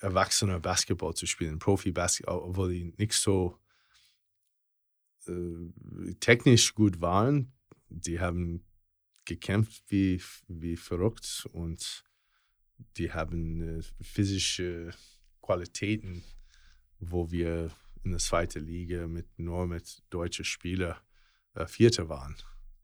[0.00, 3.58] erwachsener Basketball zu spielen, Profi-Basketball, obwohl die nicht so
[5.26, 7.52] äh, technisch gut waren.
[7.90, 8.64] Die haben
[9.26, 12.04] gekämpft wie, wie verrückt und
[12.96, 14.90] die haben äh, physische
[15.42, 16.24] Qualitäten,
[17.00, 17.70] wo wir
[18.02, 20.96] in der zweiten Liga mit nur mit deutschen Spielern
[21.54, 22.36] äh, Vierter waren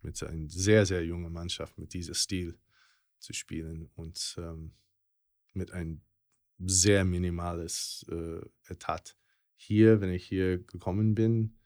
[0.02, 2.58] mit einer sehr, sehr jungen Mannschaft mit diesem Stil
[3.18, 4.72] zu spielen und ähm,
[5.52, 6.00] mit einem
[6.58, 9.16] sehr minimales äh, Etat.
[9.56, 11.58] Hier, wenn ich hier gekommen bin,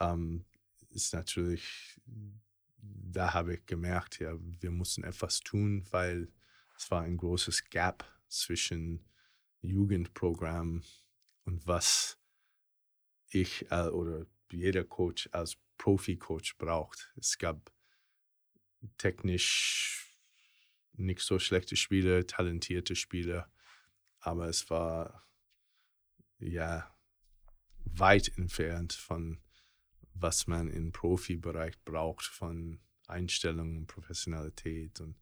[0.00, 0.44] ähm,
[0.90, 2.00] ist natürlich,
[2.80, 6.28] da habe ich gemerkt, ja, wir mussten etwas tun, weil
[6.76, 9.04] es war ein großes Gap zwischen
[9.60, 10.82] Jugendprogramm
[11.44, 12.18] und was
[13.30, 17.12] ich äh, oder jeder Coach als Profi-Coach braucht.
[17.16, 17.72] Es gab
[18.98, 20.16] technisch
[20.92, 23.50] nicht so schlechte Spieler, talentierte Spieler,
[24.20, 25.26] aber es war
[26.38, 26.94] ja
[27.84, 29.40] weit entfernt von
[30.20, 35.16] was man im Profibereich braucht, von Einstellungen, Professionalität und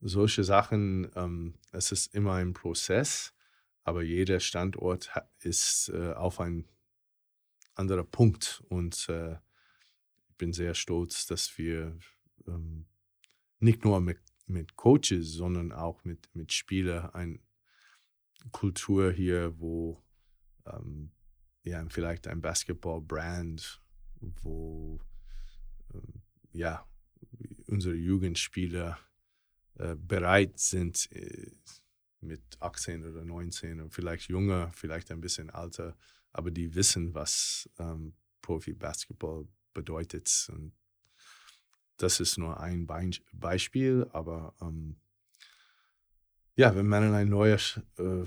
[0.00, 1.10] solche Sachen.
[1.14, 3.32] Ähm, es ist immer ein Prozess,
[3.84, 6.68] aber jeder Standort ist äh, auf ein
[7.74, 9.36] anderer Punkt und äh,
[10.36, 11.98] bin sehr stolz, dass wir
[12.46, 12.86] ähm,
[13.60, 17.38] nicht nur mit mit Coaches, sondern auch mit, mit Spielern eine
[18.52, 20.02] Kultur hier, wo
[20.66, 21.10] ähm,
[21.62, 23.80] ja, vielleicht ein Basketball-Brand,
[24.42, 25.00] wo
[25.94, 26.86] ähm, ja,
[27.66, 28.98] unsere Jugendspieler
[29.76, 31.50] äh, bereit sind, äh,
[32.20, 35.96] mit 18 oder 19 oder vielleicht jünger, vielleicht ein bisschen älter,
[36.32, 40.48] aber die wissen, was ähm, Profi-Basketball bedeutet.
[40.52, 40.72] Und
[41.96, 42.86] das ist nur ein
[43.32, 44.96] Beispiel, aber ähm,
[46.56, 48.24] ja, wenn man in ein neues äh,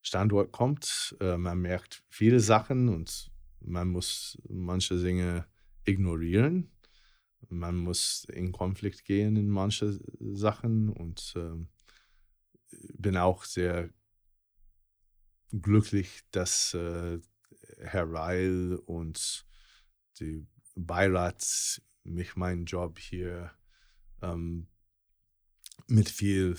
[0.00, 5.46] Standort kommt, äh, man merkt viele Sachen und man muss manche Dinge
[5.84, 6.70] ignorieren.
[7.48, 11.66] Man muss in Konflikt gehen in manche Sachen und äh,
[12.94, 13.90] bin auch sehr
[15.50, 17.18] glücklich, dass äh,
[17.78, 19.46] Herr Reil und
[20.20, 23.52] die Beirat mich meinen Job hier
[24.22, 24.66] ähm,
[25.86, 26.58] mit viel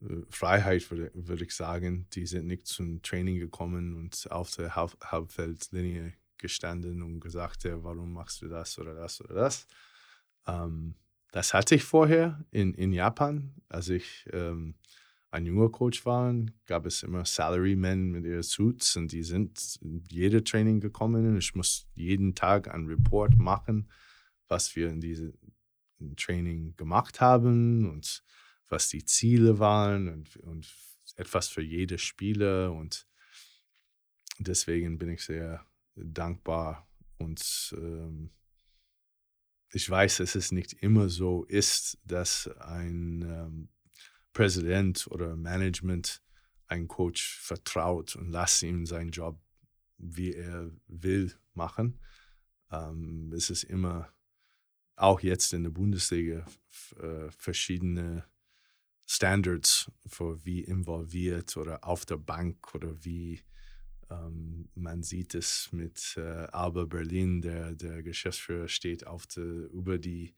[0.00, 2.06] äh, Freiheit, würde, würde ich sagen.
[2.12, 8.12] Die sind nicht zum Training gekommen und auf der Halb Halbfeldlinie gestanden und gesagt, warum
[8.12, 9.66] machst du das oder das oder das.
[10.46, 10.96] Ähm,
[11.30, 14.74] das hatte ich vorher in, in Japan, als ich ähm,
[15.32, 16.34] ein junger Coach war,
[16.66, 21.38] gab es immer Salarymen mit ihren Suits und die sind in jede Training gekommen.
[21.38, 23.90] Ich muss jeden Tag einen Report machen,
[24.48, 25.32] was wir in diesem
[26.16, 28.22] Training gemacht haben und
[28.68, 30.70] was die Ziele waren und, und
[31.16, 32.70] etwas für jede Spieler.
[32.72, 33.08] Und
[34.38, 38.30] deswegen bin ich sehr dankbar und ähm,
[39.72, 43.68] ich weiß, dass es nicht immer so ist, dass ein ähm,
[44.32, 46.22] Präsident oder Management
[46.66, 49.38] einen Coach vertraut und lässt ihm seinen Job,
[49.98, 52.00] wie er will, machen.
[52.70, 54.08] Ähm, es ist immer,
[54.96, 56.46] auch jetzt in der Bundesliga,
[57.00, 58.24] äh, verschiedene
[59.06, 63.42] Standards für wie involviert oder auf der Bank oder wie
[64.10, 69.98] ähm, man sieht es mit äh, Alba Berlin, der, der Geschäftsführer steht auf der, über
[69.98, 70.34] die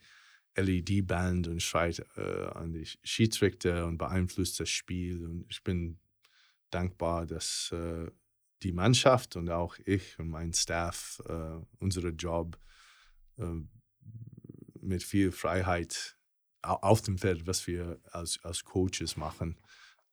[0.56, 5.24] LED-Band und schreit äh, an die Schiedsrichter und beeinflusst das Spiel.
[5.24, 5.98] Und ich bin
[6.70, 8.10] dankbar, dass äh,
[8.62, 12.58] die Mannschaft und auch ich und mein Staff äh, unseren Job
[13.38, 13.60] äh,
[14.80, 16.16] mit viel Freiheit
[16.62, 19.58] auf dem Feld, was wir als, als Coaches machen.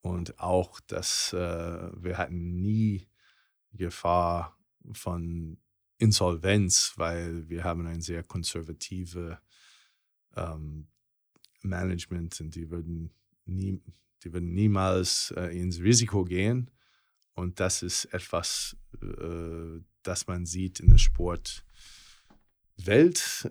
[0.01, 3.07] Und auch, dass äh, wir hatten nie
[3.73, 4.57] Gefahr
[4.91, 5.57] von
[5.97, 9.39] Insolvenz, weil wir haben eine sehr konservative
[10.35, 10.87] ähm,
[11.61, 13.11] Management und die würden,
[13.45, 13.81] nie,
[14.23, 16.71] die würden niemals äh, ins Risiko gehen.
[17.33, 21.63] Und das ist etwas, äh, das man sieht in der Sportwelt,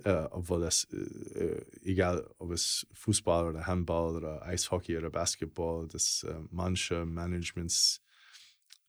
[0.05, 6.25] äh, obwohl das, äh, egal ob es Fußball oder Handball oder Eishockey oder Basketball, dass
[6.25, 8.03] äh, manche Managements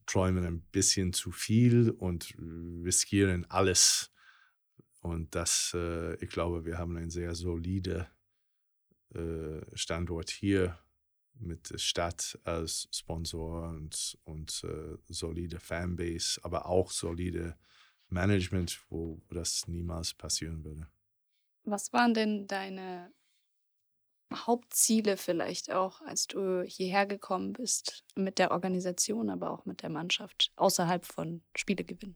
[0.05, 2.35] träumen ein bisschen zu viel und
[2.83, 4.11] riskieren alles
[5.01, 8.07] und das, äh, ich glaube, wir haben einen sehr solide
[9.13, 10.77] äh, Standort hier
[11.33, 17.57] mit der Stadt als Sponsor und, und äh, solide Fanbase, aber auch solide
[18.09, 20.87] Management, wo das niemals passieren würde.
[21.63, 23.11] Was waren denn deine
[24.33, 29.89] Hauptziele vielleicht auch, als du hierher gekommen bist mit der Organisation, aber auch mit der
[29.89, 32.15] Mannschaft, außerhalb von Spielegewinn?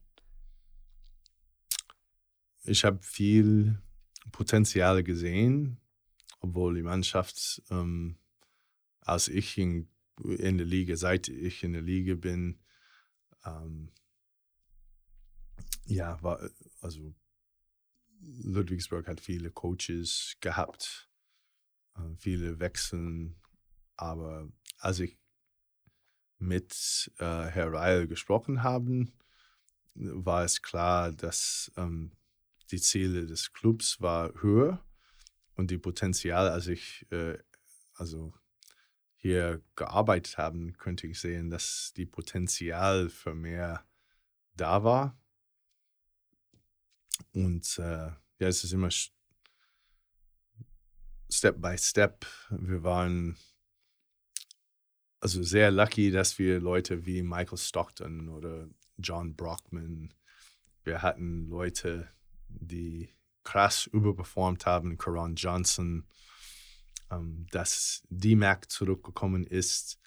[2.66, 3.80] Ich habe viel
[4.32, 5.80] Potenzial gesehen,
[6.40, 8.18] obwohl die Mannschaft, ähm,
[9.00, 12.58] als ich in, in, der Liga, seit ich in der Liga bin,
[13.44, 13.92] ähm,
[15.84, 16.50] ja, war,
[16.80, 17.14] also
[18.20, 21.08] Ludwigsburg hat viele Coaches gehabt,
[21.96, 23.36] äh, viele Wechseln,
[23.96, 24.48] aber
[24.78, 25.16] als ich
[26.38, 29.06] mit äh, Herr Ryle gesprochen habe,
[29.94, 32.12] war es klar, dass ähm,
[32.70, 34.84] die Ziele des Clubs war höher
[35.54, 37.38] und die Potenzial, als ich äh,
[37.94, 38.34] also
[39.16, 43.86] hier gearbeitet habe, könnte ich sehen, dass die Potenzial für mehr
[44.54, 45.18] da war.
[47.32, 48.90] Und äh, ja, es ist immer
[51.30, 52.26] Step by Step.
[52.50, 53.36] Wir waren
[55.20, 60.14] also sehr lucky, dass wir Leute wie Michael Stockton oder John Brockman,
[60.84, 62.08] wir hatten Leute,
[62.48, 66.06] die krass überperformt haben, Karan Johnson,
[67.10, 69.98] ähm, dass D-Mac zurückgekommen ist.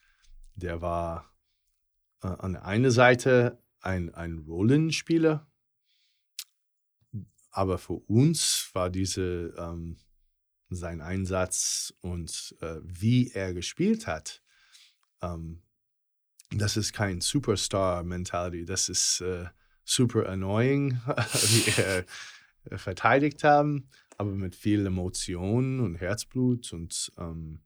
[0.56, 1.34] Der war
[2.22, 5.50] äh, an der einen Seite ein, ein Rollenspieler,
[7.52, 9.98] aber für uns war diese ähm,
[10.70, 14.44] sein Einsatz und äh, wie er gespielt hat,
[15.22, 15.64] ähm,
[16.52, 19.46] das ist kein Superstar-Mentality, das ist äh,
[19.90, 22.06] super annoying, wie äh,
[22.78, 27.62] verteidigt haben, aber mit viel Emotion und Herzblut und ähm,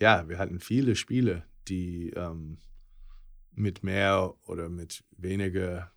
[0.00, 2.58] ja, wir hatten viele Spiele, die ähm,
[3.52, 5.92] mit mehr oder mit weniger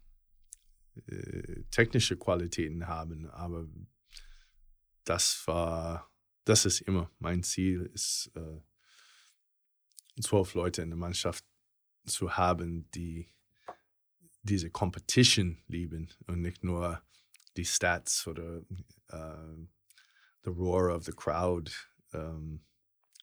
[1.08, 3.68] äh, technische Qualitäten haben, aber
[5.04, 6.12] das war,
[6.46, 8.62] das ist immer mein Ziel, ist äh,
[10.22, 11.46] zwölf Leute in der Mannschaft
[12.06, 13.28] zu haben, die
[14.48, 17.02] diese Competition lieben und nicht nur
[17.56, 18.62] die Stats oder
[19.14, 19.68] uh,
[20.44, 21.72] the roar of the crowd
[22.14, 22.62] ähm,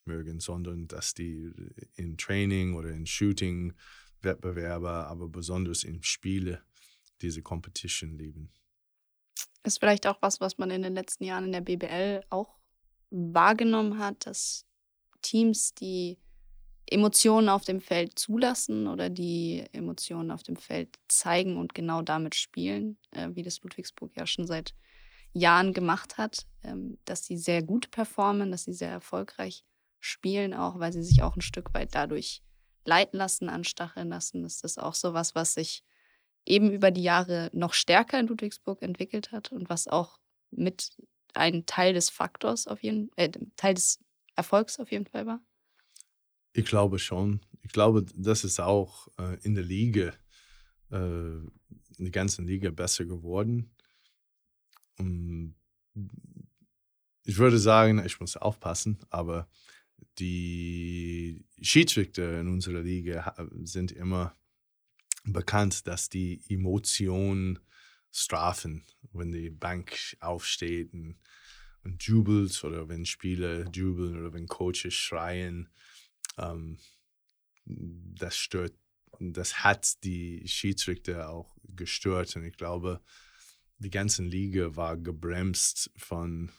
[0.05, 1.51] mögen, sondern dass die
[1.97, 3.75] in Training oder in Shooting
[4.23, 6.63] Wettbewerbe, aber besonders in Spiele
[7.21, 8.53] diese Competition lieben.
[9.63, 12.59] Ist vielleicht auch was, was man in den letzten Jahren in der BBL auch
[13.11, 14.67] wahrgenommen hat, dass
[15.23, 16.19] Teams, die
[16.91, 22.35] Emotionen auf dem Feld zulassen oder die Emotionen auf dem Feld zeigen und genau damit
[22.35, 24.75] spielen, äh, wie das Ludwigsburg ja schon seit
[25.33, 29.65] Jahren gemacht hat, ähm, dass sie sehr gut performen, dass sie sehr erfolgreich
[30.01, 32.43] spielen, auch weil sie sich auch ein Stück weit dadurch
[32.85, 34.45] leiten lassen, anstacheln lassen.
[34.45, 35.83] Ist das auch so was, was sich
[36.47, 40.19] eben über die Jahre noch stärker in Ludwigsburg entwickelt hat und was auch
[40.51, 40.97] mit
[41.33, 43.99] ein Teil des Faktors auf jeden äh, Teil des
[44.37, 45.41] Erfolgs auf jeden Fall war?
[46.55, 47.41] Ich glaube schon.
[47.63, 50.13] Ich glaube, das ist auch äh, in der Liga,
[50.91, 51.51] äh, in
[51.99, 53.71] der ganzen Liga besser geworden.
[54.97, 55.57] Um,
[57.25, 59.49] ich würde sagen, ich muss aufpassen, aber
[60.19, 63.35] die Schiedsrichter in unserer Liga
[63.65, 64.37] sind immer
[65.25, 67.59] bekannt, dass die Emotionen
[68.13, 71.19] strafen, wenn die Bank aufsteht und,
[71.83, 75.69] und jubelt oder wenn Spieler jubeln oder wenn Coaches schreien.
[76.39, 76.79] Ähm,
[77.65, 78.75] das stört,
[79.21, 83.01] das hat die Schiedsrichter auch gestört und ich glaube,
[83.79, 86.51] die ganze Liga war gebremst von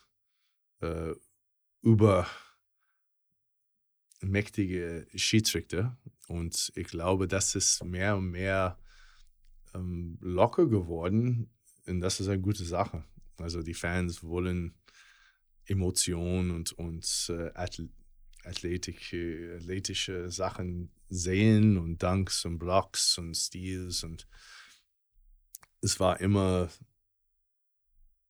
[0.82, 1.14] äh,
[1.82, 2.28] über
[4.22, 5.98] mächtige Schiedsrichter.
[6.28, 8.80] Und ich glaube, das ist mehr und mehr
[9.74, 11.50] ähm, locker geworden.
[11.86, 13.04] Und das ist eine gute Sache.
[13.38, 14.76] Also die Fans wollen
[15.66, 17.52] Emotionen und, und äh,
[18.46, 18.98] Athletik,
[19.56, 24.04] athletische Sachen sehen und Dunks und Blocks und Steals.
[24.04, 24.28] Und
[25.82, 26.70] es war immer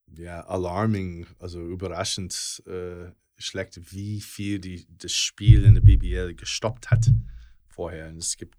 [0.08, 6.92] ja, alarming, also überraschend äh, schlägt, wie viel die, das Spiel in der BBL gestoppt
[6.92, 7.12] hat
[7.68, 8.10] vorher.
[8.10, 8.58] Und es gibt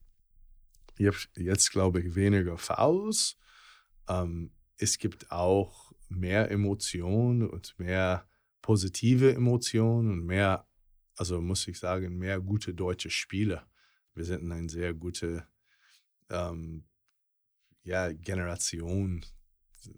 [0.98, 3.36] jetzt, glaube ich, weniger Fouls.
[4.08, 8.28] Ähm, es gibt auch mehr Emotionen und mehr
[8.62, 10.66] positive Emotionen und mehr,
[11.16, 13.68] also muss ich sagen, mehr gute deutsche Spieler.
[14.14, 15.46] Wir sind eine sehr gute
[16.30, 16.84] ähm,
[17.82, 19.24] ja, Generation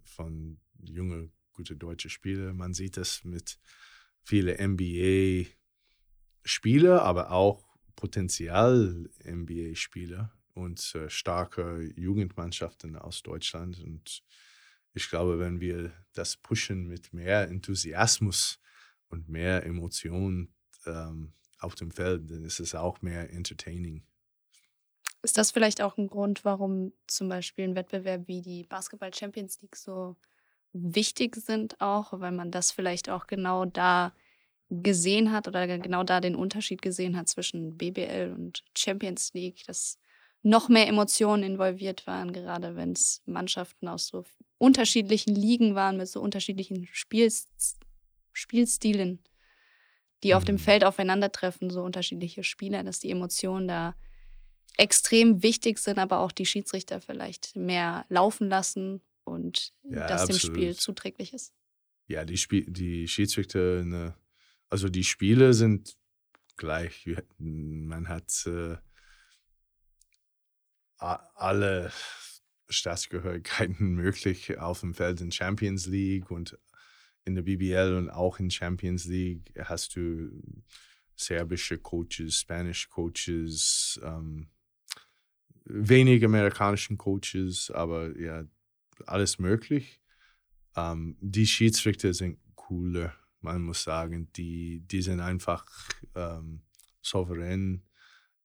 [0.04, 2.52] von jungen, gute deutsche Spieler.
[2.52, 3.58] Man sieht das mit
[4.22, 5.50] viele NBA-Spieler,
[7.02, 7.66] aber auch
[7.96, 13.80] Potenzial NBA-Spieler und äh, starke Jugendmannschaften aus Deutschland.
[13.80, 14.22] Und
[14.94, 18.60] ich glaube, wenn wir das pushen mit mehr Enthusiasmus
[19.08, 20.54] und mehr Emotionen
[20.86, 24.02] ähm, auf dem Feld, dann ist es auch mehr entertaining.
[25.22, 29.60] Ist das vielleicht auch ein Grund, warum zum Beispiel ein Wettbewerb wie die Basketball Champions
[29.60, 30.16] League so
[30.72, 34.12] wichtig sind auch, weil man das vielleicht auch genau da
[34.70, 39.98] gesehen hat oder genau da den Unterschied gesehen hat zwischen BBL und Champions League, dass
[40.42, 44.24] noch mehr Emotionen involviert waren, gerade wenn es Mannschaften aus so
[44.58, 47.48] unterschiedlichen Ligen waren, mit so unterschiedlichen Spiels
[48.32, 49.18] Spielstilen,
[50.22, 50.60] die auf dem mhm.
[50.60, 53.94] Feld aufeinandertreffen, so unterschiedliche Spieler, dass die Emotionen da
[54.76, 60.42] extrem wichtig sind, aber auch die Schiedsrichter vielleicht mehr laufen lassen und ja, das absolut.
[60.42, 61.52] dem Spiel zuträglich ist.
[62.06, 64.14] Ja, die, Spiel die Schiedsrichter, ne,
[64.70, 65.96] also die Spiele sind
[66.56, 67.08] gleich.
[67.38, 68.76] Man hat äh,
[70.96, 71.92] alle
[72.68, 76.58] Staatsgehörigkeiten möglich auf dem Feld in Champions League und
[77.28, 80.30] in der BBL und auch in Champions League hast du
[81.14, 84.48] serbische Coaches, Spanish Coaches, ähm,
[85.64, 88.44] wenig amerikanischen Coaches, aber ja,
[89.06, 90.00] alles möglich.
[90.74, 94.32] Ähm, die Schiedsrichter sind cooler, man muss sagen.
[94.32, 95.66] Die, die sind einfach
[96.14, 96.62] ähm,
[97.02, 97.82] souverän.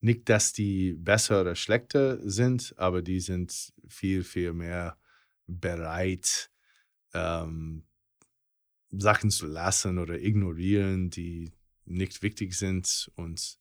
[0.01, 4.97] Nicht, dass die besser oder schlechter sind, aber die sind viel, viel mehr
[5.47, 6.51] bereit,
[7.13, 7.85] ähm,
[8.97, 11.51] Sachen zu lassen oder ignorieren, die
[11.85, 13.11] nicht wichtig sind.
[13.15, 13.57] Und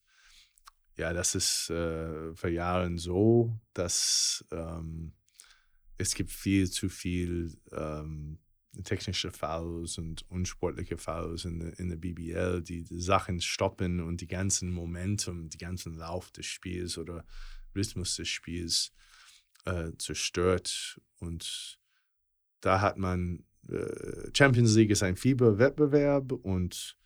[0.97, 5.13] ja, das ist äh, für Jahre so, dass ähm,
[5.99, 8.39] es gibt viel zu viel ähm,
[8.85, 14.27] technische Fouls und unsportliche Fouls in, in der BBL, die, die Sachen stoppen und die
[14.27, 17.25] ganzen Momentum, die ganzen Lauf des Spiels oder
[17.75, 18.93] Rhythmus des Spiels
[19.65, 21.01] äh, zerstört.
[21.19, 21.79] Und
[22.61, 23.45] da hat man,
[24.35, 26.97] Champions League ist ein Fieberwettbewerb und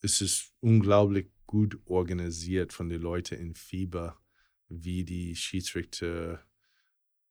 [0.00, 4.20] es ist unglaublich gut organisiert von den Leuten in Fieber,
[4.68, 6.44] wie die Schiedsrichter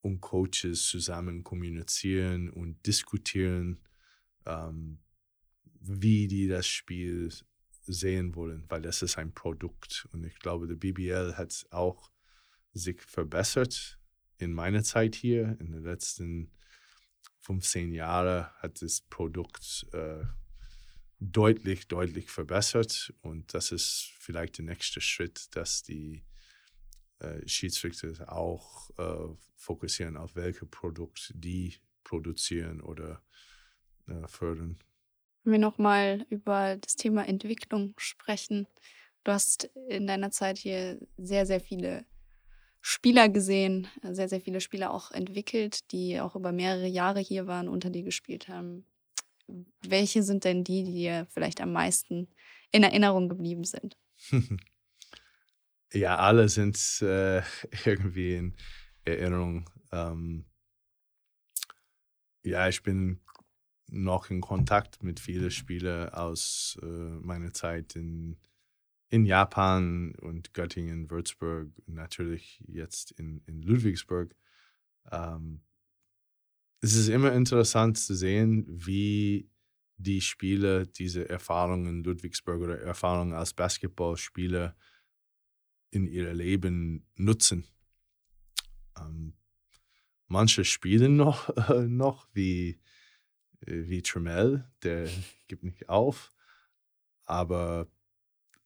[0.02, 3.82] und Coaches zusammen kommunizieren und diskutieren,
[4.46, 5.00] ähm,
[5.82, 7.32] wie die das Spiel
[7.88, 10.08] sehen wollen, weil das ist ein Produkt.
[10.12, 12.12] Und ich glaube, der BBL hat auch
[12.74, 14.00] sich verbessert
[14.38, 15.58] in meiner Zeit hier.
[15.60, 16.52] In den letzten
[17.46, 20.24] 15 Jahren hat das Produkt äh,
[21.20, 23.14] deutlich, deutlich verbessert.
[23.22, 26.26] Und das ist vielleicht der nächste Schritt, dass die
[27.20, 33.22] äh, Schiedsrichter auch äh, fokussieren auf welche Produkte die produzieren oder
[34.08, 34.80] äh, fördern.
[35.44, 38.68] Wenn wir nochmal über das Thema Entwicklung sprechen.
[39.24, 42.06] Du hast in deiner Zeit hier sehr, sehr viele
[42.88, 47.68] Spieler gesehen, sehr, sehr viele Spieler auch entwickelt, die auch über mehrere Jahre hier waren,
[47.68, 48.86] unter dir gespielt haben.
[49.82, 52.28] Welche sind denn die, die dir vielleicht am meisten
[52.72, 53.98] in Erinnerung geblieben sind?
[55.94, 57.42] Ja, alle sind äh,
[57.86, 58.56] irgendwie in
[59.06, 59.70] Erinnerung.
[59.94, 60.44] Ähm,
[62.44, 63.22] ja, ich bin
[63.88, 68.38] noch in Kontakt mit vielen Spielern aus äh, meiner Zeit in,
[69.10, 74.36] in Japan und Göttingen, Würzburg, natürlich jetzt in, in Ludwigsburg.
[75.12, 75.62] Ähm,
[76.82, 79.50] es ist immer interessant zu sehen, wie
[79.98, 84.76] die Spieler diese Erfahrungen in Ludwigsburg oder Erfahrungen als Basketballspieler
[85.92, 87.66] in ihr Leben nutzen.
[89.00, 89.34] Ähm,
[90.28, 92.80] manche spielen noch, äh, noch wie,
[93.62, 95.10] äh, wie Tremel, der
[95.48, 96.34] gibt nicht auf.
[97.24, 97.88] Aber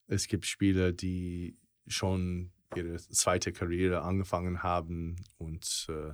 [0.09, 1.57] es gibt Spieler, die
[1.87, 6.11] schon ihre zweite Karriere angefangen haben und äh,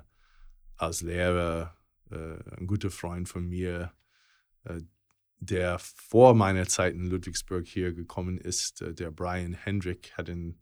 [0.77, 1.75] als Lehrer
[2.11, 3.93] äh, ein guter Freund von mir,
[4.65, 4.81] äh,
[5.39, 10.59] der vor meiner Zeit in Ludwigsburg hier gekommen ist, äh, der Brian Hendrick, hat in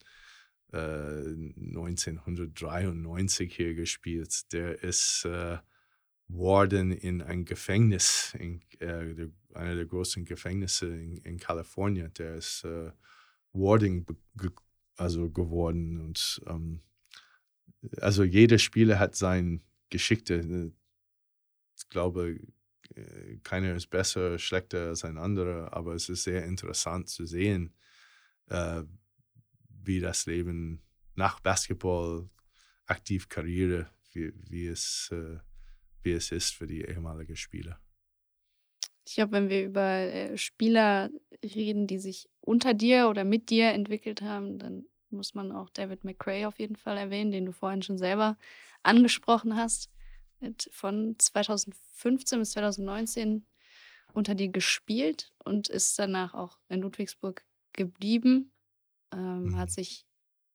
[0.71, 4.51] 1993 äh, hier gespielt.
[4.53, 5.59] Der ist äh,
[6.27, 12.11] Warden in ein Gefängnis, in, der, einer der großen Gefängnisse in, in Kalifornien.
[12.15, 12.65] Der ist
[13.53, 14.51] äh, Warden ge
[14.95, 16.01] also geworden.
[16.01, 16.81] Und ähm,
[17.97, 20.71] also jeder Spieler hat seine Geschichte.
[21.75, 22.39] Ich glaube,
[22.95, 27.73] äh, keiner ist besser, schlechter als ein anderer, aber es ist sehr interessant zu sehen,
[28.47, 28.83] äh,
[29.83, 30.81] wie das Leben
[31.15, 32.29] nach Basketball,
[32.85, 35.39] aktiv Karriere, wie, wie, es, äh,
[36.03, 37.79] wie es ist für die ehemaligen Spieler.
[39.05, 41.09] Ich glaube, wenn wir über äh, Spieler
[41.43, 46.03] reden, die sich unter dir oder mit dir entwickelt haben, dann muss man auch David
[46.03, 48.37] McRae auf jeden Fall erwähnen, den du vorhin schon selber
[48.81, 49.89] angesprochen hast.
[50.71, 53.45] Von 2015 bis 2019
[54.13, 58.53] unter dir gespielt und ist danach auch in Ludwigsburg geblieben
[59.13, 59.57] ähm, mhm.
[59.57, 60.05] hat sich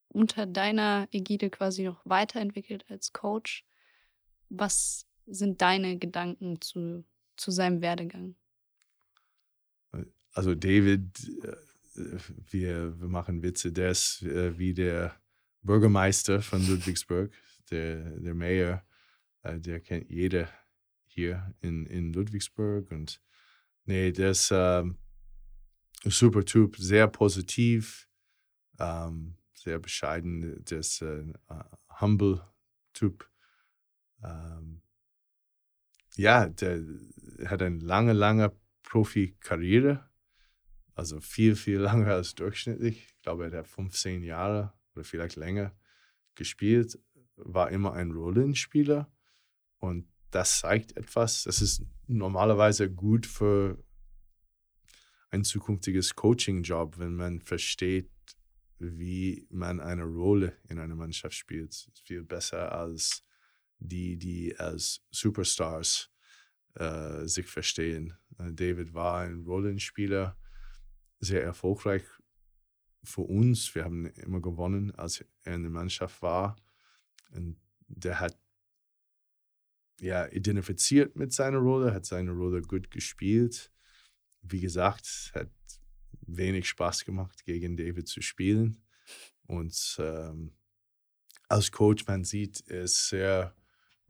[0.08, 3.64] unter deiner Ägide quasi noch weiterentwickelt als Coach.
[4.48, 7.04] Was sind deine Gedanken zu,
[7.38, 8.34] zu seinem Werdegang?
[10.32, 11.02] Also David,
[11.42, 12.18] äh,
[12.50, 15.14] wir, wir machen Witze, der ist äh, wie der
[15.62, 17.32] Bürgermeister von Ludwigsburg,
[17.70, 18.82] der, der Mayor,
[19.42, 20.48] äh, der kennt jeder
[21.06, 23.20] hier in, in Ludwigsburg und
[23.84, 24.98] nee, der ist ähm,
[26.04, 28.08] ein super Typ, sehr positiv,
[28.78, 31.64] ähm, sehr bescheiden, der ist ein äh,
[32.00, 32.40] humble
[32.92, 33.28] Typ.
[34.22, 34.82] Ähm,
[36.16, 36.82] ja, der
[37.46, 40.08] hat eine lange, lange Profikarriere,
[40.94, 43.06] also viel, viel länger als durchschnittlich.
[43.06, 45.74] Ich glaube, er hat 15 Jahre oder vielleicht länger
[46.34, 46.98] gespielt,
[47.36, 49.12] war immer ein Rollenspieler
[49.78, 51.44] und das zeigt etwas.
[51.44, 53.82] Das ist normalerweise gut für
[55.30, 58.10] ein zukünftiges Coaching-Job, wenn man versteht,
[58.78, 61.90] wie man eine Rolle in einer Mannschaft spielt.
[62.04, 63.24] Viel besser als
[63.78, 66.10] die, die als Superstars
[66.78, 68.16] äh, sich verstehen.
[68.38, 70.36] Äh, David war ein Rollenspieler,
[71.20, 72.04] sehr erfolgreich
[73.02, 73.74] für uns.
[73.74, 76.56] Wir haben immer gewonnen, als er in der Mannschaft war.
[77.32, 77.56] Und
[77.88, 78.38] der hat
[80.00, 83.72] ja identifiziert mit seiner Rolle, hat seine Rolle gut gespielt.
[84.42, 85.50] wie gesagt, es hat
[86.20, 88.82] wenig Spaß gemacht, gegen David zu spielen.
[89.46, 90.52] Und ähm,
[91.48, 93.54] als Coach, man sieht, er ist sehr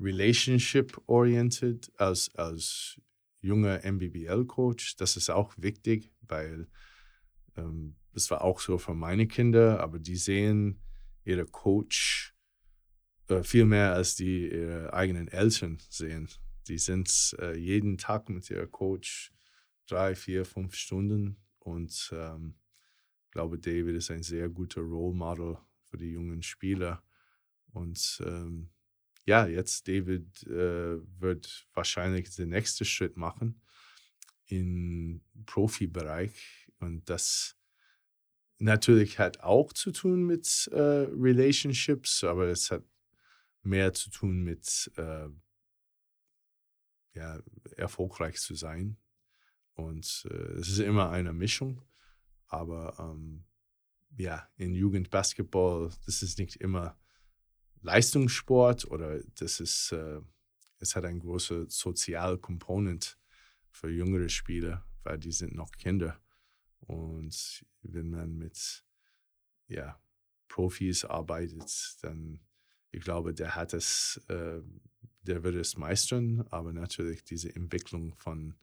[0.00, 3.00] relationship-oriented als, als
[3.40, 4.96] junger MBBL-Coach.
[4.96, 6.68] Das ist auch wichtig, weil
[7.56, 10.80] ähm, das war auch so für meine Kinder, aber die sehen
[11.24, 12.34] ihre Coach
[13.28, 16.28] äh, viel mehr, als die ihre eigenen Eltern sehen.
[16.68, 19.32] Die sind äh, jeden Tag mit ihrer Coach
[19.86, 22.54] drei, vier, fünf Stunden und ähm,
[23.28, 27.02] ich glaube, David ist ein sehr guter Role Model für die jungen Spieler.
[27.72, 28.70] Und ähm,
[29.28, 33.60] ja, jetzt David äh, wird wahrscheinlich den nächsten Schritt machen
[34.46, 36.66] im Profibereich.
[36.78, 37.54] Und das
[38.56, 40.80] natürlich hat auch zu tun mit äh,
[41.12, 42.84] Relationships, aber es hat
[43.62, 45.28] mehr zu tun mit äh,
[47.12, 47.42] ja,
[47.76, 48.96] erfolgreich zu sein.
[49.74, 51.82] Und äh, es ist immer eine Mischung.
[52.46, 53.44] Aber ähm,
[54.16, 56.98] ja, in Jugendbasketball, das ist nicht immer
[57.82, 60.20] Leistungssport oder das ist, äh,
[60.78, 63.18] es hat eine große Sozialkomponent
[63.70, 66.20] für jüngere Spieler, weil die sind noch Kinder.
[66.80, 68.84] Und wenn man mit
[69.68, 70.00] ja,
[70.48, 72.40] Profis arbeitet, dann,
[72.90, 74.60] ich glaube, der hat es, äh,
[75.22, 78.54] der wird es meistern, aber natürlich diese Entwicklung von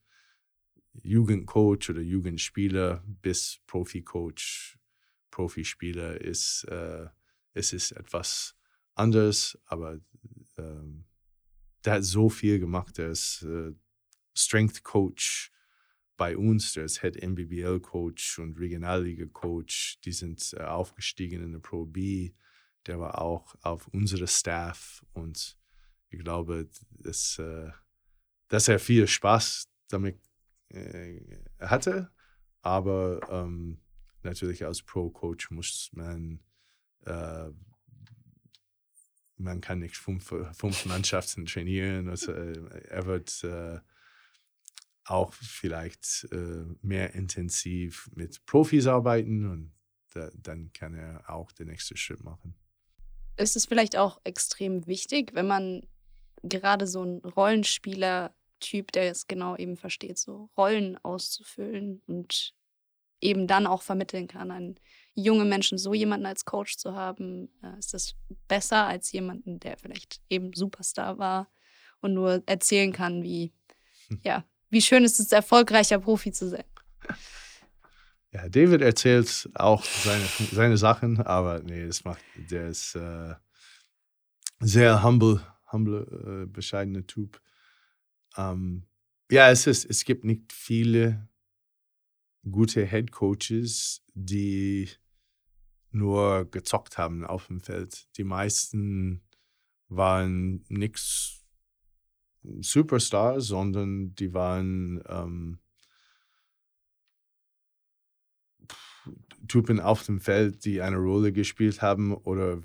[1.04, 4.78] Jugendcoach oder Jugendspieler bis Proficoach,
[5.30, 7.08] Profispieler ist, äh,
[7.54, 8.56] es ist etwas
[8.96, 10.00] anders, aber
[10.58, 11.06] ähm,
[11.84, 12.98] der hat so viel gemacht.
[12.98, 13.74] Der ist äh,
[14.34, 15.52] Strength Coach
[16.18, 20.00] bei uns, der ist Head MBBL Coach und Regionalliga Coach.
[20.02, 22.34] Die sind äh, aufgestiegen in der Pro B.
[22.88, 25.58] Der war auch auf unserem Staff und
[26.10, 27.72] ich glaube, dass, äh,
[28.48, 30.20] dass er viel Spaß damit
[30.70, 31.20] äh,
[31.60, 32.12] hatte.
[32.62, 33.82] Aber ähm,
[34.24, 36.40] natürlich als Pro-Coach muss man
[37.02, 37.50] äh,
[39.38, 42.10] man kann nicht fünf, fünf Mannschaften trainieren.
[42.10, 43.80] Also, äh, er wird äh,
[45.06, 49.74] auch vielleicht äh, mehr intensiv mit Profis arbeiten und
[50.14, 52.56] da, dann kann er auch den nächsten Schritt machen.
[53.38, 55.86] Ist es vielleicht auch extrem wichtig, wenn man
[56.42, 62.54] gerade so ein Rollenspieler-Typ, der es genau eben versteht, so Rollen auszufüllen und
[63.22, 64.80] eben dann auch vermitteln kann an
[65.16, 68.16] junge Menschen, so jemanden als Coach zu haben, äh, ist das
[68.48, 71.50] besser als jemanden, der vielleicht eben Superstar war
[72.02, 73.54] und nur erzählen kann, wie,
[74.10, 74.20] hm.
[74.24, 76.66] ja, wie schön ist es, erfolgreicher Profi zu sein.
[78.32, 83.34] Ja, David erzählt auch seine, seine Sachen, aber nee, das macht, der ist äh,
[84.60, 85.40] sehr humble,
[85.72, 87.42] humble, äh, bescheidener Typ.
[88.36, 88.88] Ähm,
[89.32, 91.30] ja, es, ist, es gibt nicht viele
[92.52, 94.90] gute Head Coaches, die
[95.96, 98.08] nur gezockt haben auf dem Feld.
[98.18, 99.22] Die meisten
[99.88, 101.44] waren nichts
[102.60, 105.60] Superstars, sondern die waren ähm,
[109.48, 112.62] Typen auf dem Feld, die eine Rolle gespielt haben oder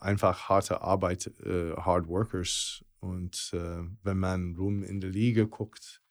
[0.00, 2.84] einfach harte Arbeit, äh, Hard Workers.
[2.98, 6.02] Und äh, wenn man rum in der Liga guckt,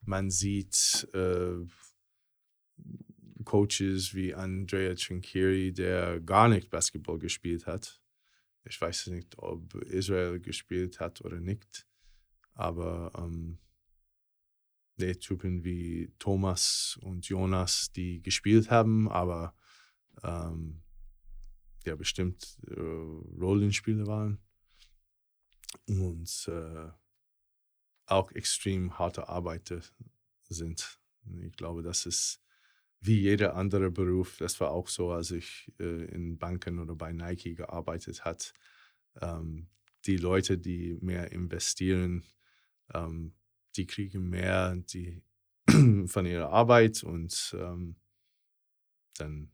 [0.00, 1.56] man sieht äh,
[3.44, 8.00] Coaches wie Andrea Trinkiri, der gar nicht Basketball gespielt hat.
[8.64, 11.86] Ich weiß nicht, ob Israel gespielt hat oder nicht.
[12.54, 13.58] Aber ähm,
[14.96, 19.54] die Typen wie Thomas und Jonas, die gespielt haben, aber
[20.22, 20.82] ähm,
[21.84, 22.80] ja bestimmt äh,
[23.40, 24.38] Rollenspiele waren.
[25.86, 26.90] Und äh,
[28.06, 29.80] auch extrem harte Arbeiter
[30.48, 31.00] sind.
[31.42, 32.43] Ich glaube, das ist
[33.04, 34.38] wie jeder andere Beruf.
[34.38, 38.52] Das war auch so, als ich äh, in Banken oder bei Nike gearbeitet hat.
[39.20, 39.68] Ähm,
[40.06, 42.24] die Leute, die mehr investieren,
[42.92, 43.34] ähm,
[43.76, 45.22] die kriegen mehr die,
[46.06, 47.96] von ihrer Arbeit und ähm,
[49.18, 49.50] dann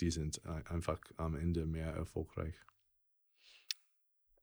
[0.00, 2.54] die sind einfach am Ende mehr erfolgreich.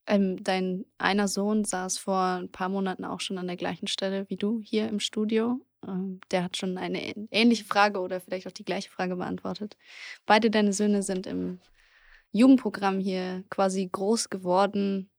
[0.06, 4.30] Ähm, dein einer Sohn saß vor ein paar Monaten auch schon an der gleichen Stelle
[4.30, 5.62] wie du hier im Studio.
[5.88, 9.78] Ähm, der hat schon eine ähnliche Frage oder vielleicht auch die gleiche Frage beantwortet.
[10.26, 11.60] Beide deine Söhne sind im
[12.32, 15.10] Jugendprogramm hier quasi groß geworden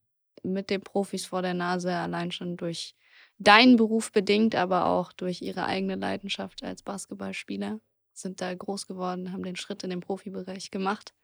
[0.42, 2.94] mit den Profis vor der Nase, allein schon durch
[3.38, 7.80] deinen Beruf bedingt, aber auch durch ihre eigene Leidenschaft als Basketballspieler.
[8.12, 11.14] Sind da groß geworden, haben den Schritt in den Profibereich gemacht.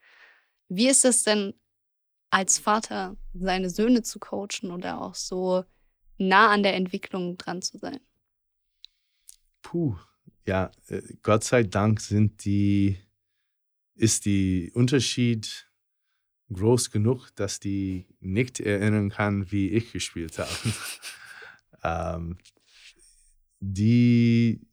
[0.69, 1.55] Wie ist es denn
[2.31, 5.65] als Vater seine Söhne zu coachen oder auch so
[6.19, 8.01] nah an der Entwicklung dran zu sein?
[9.71, 9.97] Puh,
[10.49, 12.99] ja, äh, Gott sei Dank sind die,
[13.95, 15.71] ist die Unterschied
[16.53, 20.51] groß genug, dass die nicht erinnern kann, wie ich gespielt habe.
[21.85, 22.39] ähm,
[23.61, 24.67] die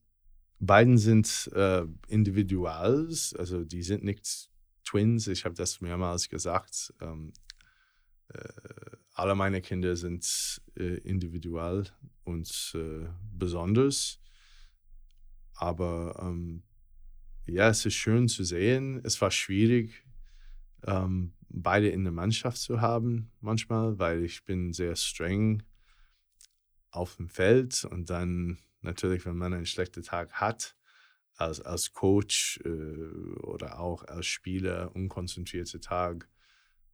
[0.57, 4.49] beiden sind äh, Individuals, also die sind nicht
[4.83, 5.27] Twins.
[5.27, 6.91] Ich habe das mehrmals gesagt.
[7.01, 7.33] Ähm,
[8.29, 8.39] äh,
[9.13, 11.85] alle meine Kinder sind äh, individual
[12.23, 14.19] und äh, besonders.
[15.57, 16.63] Aber ähm,
[17.47, 19.01] ja, es ist schön zu sehen.
[19.03, 20.05] Es war schwierig,
[20.85, 25.63] ähm, beide in der Mannschaft zu haben manchmal, weil ich bin sehr streng
[26.91, 30.75] auf dem Feld und dann natürlich, wenn man einen schlechten Tag hat,
[31.35, 32.69] als, als Coach äh,
[33.41, 36.29] oder auch als Spieler, unkonzentrierter Tag,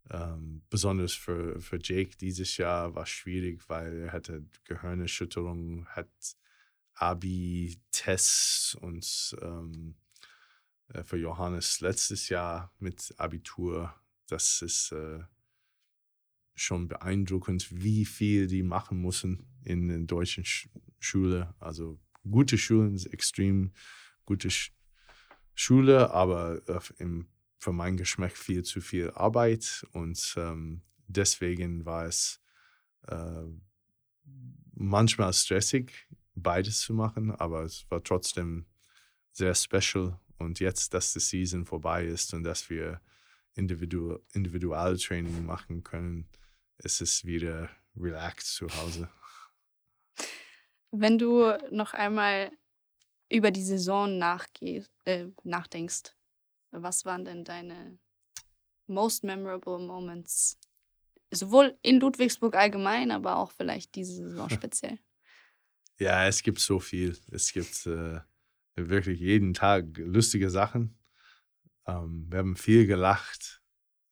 [0.09, 6.09] ähm, besonders für, für Jake dieses Jahr war schwierig, weil er hatte Gehirnerschütterung, hat
[6.96, 9.96] Abi-Tests und ähm,
[10.89, 13.94] äh, für Johannes letztes Jahr mit Abitur.
[14.28, 15.20] Das ist äh,
[16.56, 20.70] schon beeindruckend, wie viel die machen müssen in der deutschen Sch
[21.00, 21.54] Schule.
[21.60, 23.74] Also gute Schulen extrem
[24.26, 24.72] gute Sch
[25.56, 27.28] Schule, aber äh, im,
[27.60, 32.41] für meinen Geschmack viel zu viel Arbeit und ähm, deswegen war es
[33.08, 33.44] äh,
[34.74, 38.65] manchmal stressig, beides zu machen, aber es war trotzdem
[39.31, 40.19] sehr special.
[40.38, 43.01] Und jetzt, dass die Season vorbei ist und dass wir
[43.55, 46.27] Individu Individualtraining machen können,
[46.79, 49.09] ist es wieder relaxed zu Hause.
[50.91, 52.51] Wenn du noch einmal
[53.29, 56.15] über die Saison äh, nachdenkst,
[56.71, 57.97] was waren denn deine
[58.88, 60.59] most memorable moments?
[61.31, 64.99] Sowohl in Ludwigsburg allgemein, aber auch vielleicht diese Saison speziell.
[66.00, 67.18] Ja, es gibt so viel.
[67.32, 68.20] Es gibt äh,
[68.76, 70.98] wirklich jeden Tag lustige Sachen.
[71.86, 73.62] Ähm, wir haben viel gelacht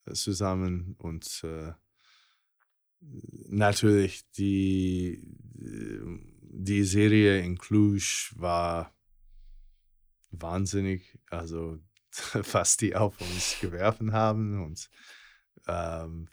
[0.06, 1.72] äh, zusammen und äh,
[3.00, 5.22] natürlich die,
[5.54, 8.94] die Serie in Cluj war
[10.30, 11.18] wahnsinnig.
[11.30, 11.80] Also
[12.52, 14.90] was die auf uns geworfen haben und
[15.66, 16.28] ähm,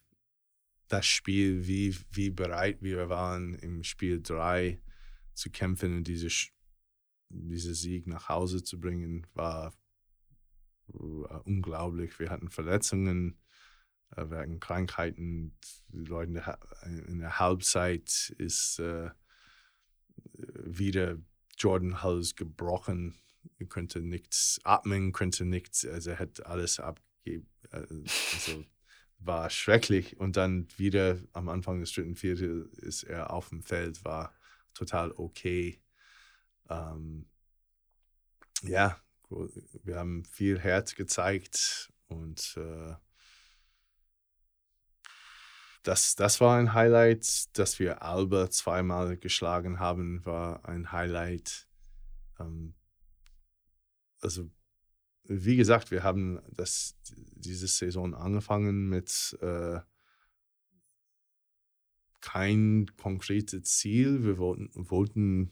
[0.88, 4.82] das Spiel, wie, wie bereit wir waren im Spiel 3
[5.40, 6.30] zu kämpfen und diese,
[7.30, 9.74] diese Sieg nach Hause zu bringen, war,
[10.88, 12.20] war unglaublich.
[12.20, 13.40] Wir hatten Verletzungen,
[14.16, 15.58] äh, wegen Krankheiten.
[15.90, 16.60] Die Leute
[17.08, 19.10] in der Halbzeit ist äh,
[20.66, 21.18] wieder
[21.58, 23.16] Jordan Hals gebrochen
[23.58, 27.48] er könnte nichts atmen, könnte nichts, also er hat alles abgegeben.
[27.72, 28.04] Also
[29.20, 30.18] war schrecklich.
[30.20, 34.34] Und dann wieder am Anfang des dritten Viertel ist er auf dem Feld, war
[34.80, 35.82] total okay.
[36.70, 37.28] Ähm,
[38.64, 38.98] ja,
[39.84, 42.96] wir haben viel Herz gezeigt und äh,
[45.84, 47.58] das, das war ein Highlight.
[47.58, 51.68] Dass wir Alba zweimal geschlagen haben, war ein Highlight.
[52.40, 52.74] Ähm,
[54.22, 54.50] also
[55.24, 59.80] wie gesagt, wir haben das, diese Saison angefangen mit äh,
[62.22, 64.24] kein konkretes Ziel.
[64.24, 65.52] Wir wollten, wollten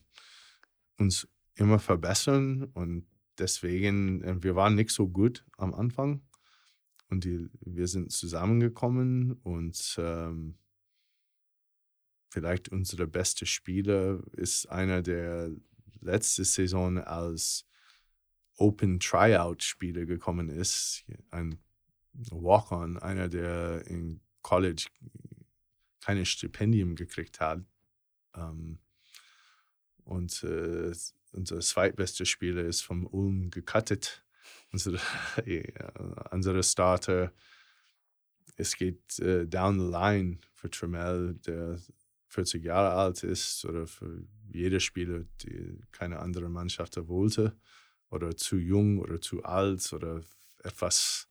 [0.98, 3.08] uns immer verbessern und
[3.38, 6.22] deswegen, äh, wir waren nicht so gut am Anfang
[7.10, 10.58] und die, wir sind zusammengekommen und ähm,
[12.30, 15.52] vielleicht unser bester Spieler ist einer, der
[16.02, 17.66] letzte Saison als
[18.58, 21.06] Open Tryout Spieler gekommen ist.
[21.30, 21.60] Ein
[22.14, 24.88] Walk-on, einer, der in College
[26.08, 27.60] keine Stipendium gekriegt hat.
[28.34, 28.80] Ähm,
[30.06, 30.94] und äh,
[31.34, 34.24] unser zweitbester Spieler ist vom Ulm gecuttet.
[34.72, 35.00] Unsere,
[35.46, 35.90] ja,
[36.32, 37.34] unsere Starter,
[38.56, 41.78] es geht äh, down the line für Tremel, der
[42.30, 47.54] 40 Jahre alt ist, oder für jeder Spieler, die keine andere Mannschaft wollte
[48.10, 50.24] oder zu jung oder zu alt oder
[50.64, 51.28] etwas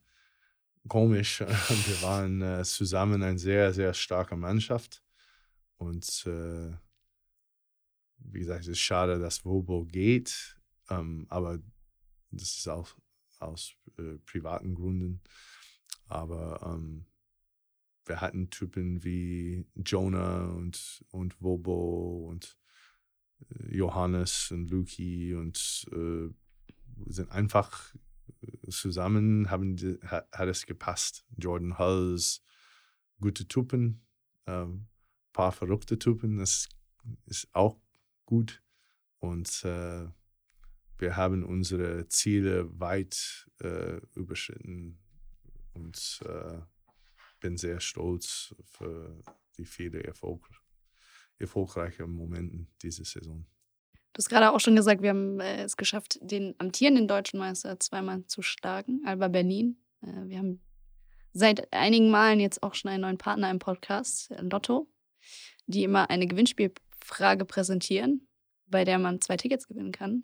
[0.89, 1.41] komisch.
[1.41, 5.03] Wir waren äh, zusammen eine sehr, sehr starke Mannschaft.
[5.77, 6.73] Und äh,
[8.19, 10.59] wie gesagt, es ist schade, dass Wobo geht,
[10.89, 11.59] ähm, aber
[12.31, 12.97] das ist auch
[13.39, 15.21] aus äh, privaten Gründen.
[16.09, 17.07] Aber ähm,
[18.05, 22.57] wir hatten Typen wie Jonah und, und Wobo und
[23.51, 26.29] äh, Johannes und Luki und äh,
[27.07, 27.95] sind einfach
[28.69, 31.25] zusammen, haben die, hat, hat, es gepasst.
[31.37, 32.43] Jordan Hulls,
[33.21, 34.07] gute Typen,
[34.47, 34.89] ähm,
[35.33, 36.69] paar verrückte Typen, das
[37.27, 37.81] ist auch
[38.25, 38.63] gut.
[39.19, 40.07] Und äh,
[40.99, 44.99] wir haben unsere Ziele weit äh, überschritten
[45.75, 46.61] und äh,
[47.41, 49.23] bin sehr stolz für
[49.59, 50.49] die viele Erfolg,
[51.39, 53.47] erfolgreichen Momente dieser Saison.
[54.17, 57.79] Du hast gerade auch schon gesagt, wir haben äh, es geschafft, den amtierenden deutschen Meister
[57.79, 59.77] zweimal zu schlagen, Alba Berlin.
[60.01, 60.63] Äh, wir haben
[61.35, 64.89] seit einigen Malen jetzt auch schon einen neuen Partner im Podcast, Lotto,
[65.67, 68.27] die immer eine Gewinnspielfrage präsentieren,
[68.67, 70.23] bei der man zwei Tickets gewinnen kann.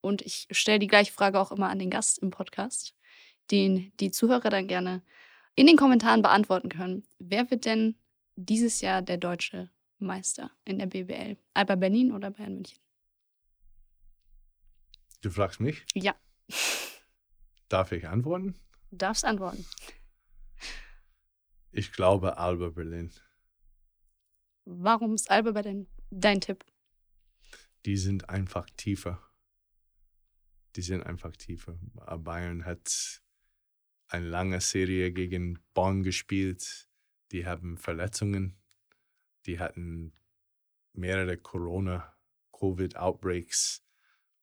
[0.00, 2.96] Und ich stelle die gleiche Frage auch immer an den Gast im Podcast,
[3.52, 5.02] den die Zuhörer dann gerne
[5.54, 7.04] in den Kommentaren beantworten können.
[7.20, 7.94] Wer wird denn
[8.34, 9.70] dieses Jahr der deutsche
[10.00, 11.36] Meister in der BBL?
[11.54, 12.87] Alba Berlin oder Bayern München?
[15.20, 15.84] Du fragst mich?
[15.94, 16.16] Ja.
[17.68, 18.58] Darf ich antworten?
[18.90, 19.64] Du darfst antworten.
[21.70, 23.12] Ich glaube Alba Berlin.
[24.64, 26.64] Warum ist Alba Berlin dein Tipp?
[27.84, 29.22] Die sind einfach tiefer.
[30.76, 31.78] Die sind einfach tiefer.
[32.18, 33.22] Bayern hat
[34.08, 36.88] eine lange Serie gegen Bonn gespielt.
[37.32, 38.56] Die haben Verletzungen.
[39.46, 40.12] Die hatten
[40.92, 43.84] mehrere Corona-Covid-Outbreaks.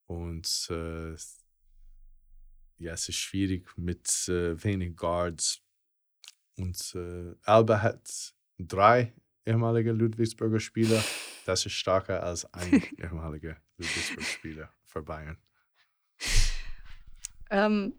[0.07, 1.15] Und äh,
[2.77, 5.61] ja, es ist schwierig mit äh, wenig Guards.
[6.57, 9.13] Und äh, Alba hat drei
[9.45, 11.03] ehemalige Ludwigsburger Spieler.
[11.45, 15.37] Das ist stärker als ein ehemaliger Ludwigsburger Spieler für Bayern.
[17.51, 17.93] Ähm,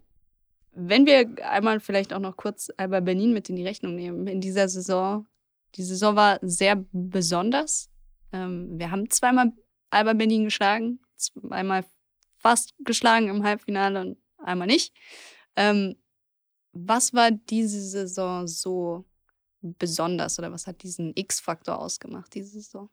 [0.71, 4.41] wenn wir einmal vielleicht auch noch kurz Alba Berlin mit in die Rechnung nehmen, in
[4.41, 5.27] dieser Saison,
[5.75, 7.89] die Saison war sehr besonders.
[8.31, 9.53] Ähm, wir haben zweimal
[9.89, 11.85] Alba Berlin geschlagen, zweimal
[12.37, 14.93] fast geschlagen im Halbfinale und einmal nicht.
[15.55, 15.95] Ähm,
[16.71, 19.05] was war diese Saison so
[19.61, 22.89] besonders oder was hat diesen X-Faktor ausgemacht, diese Saison?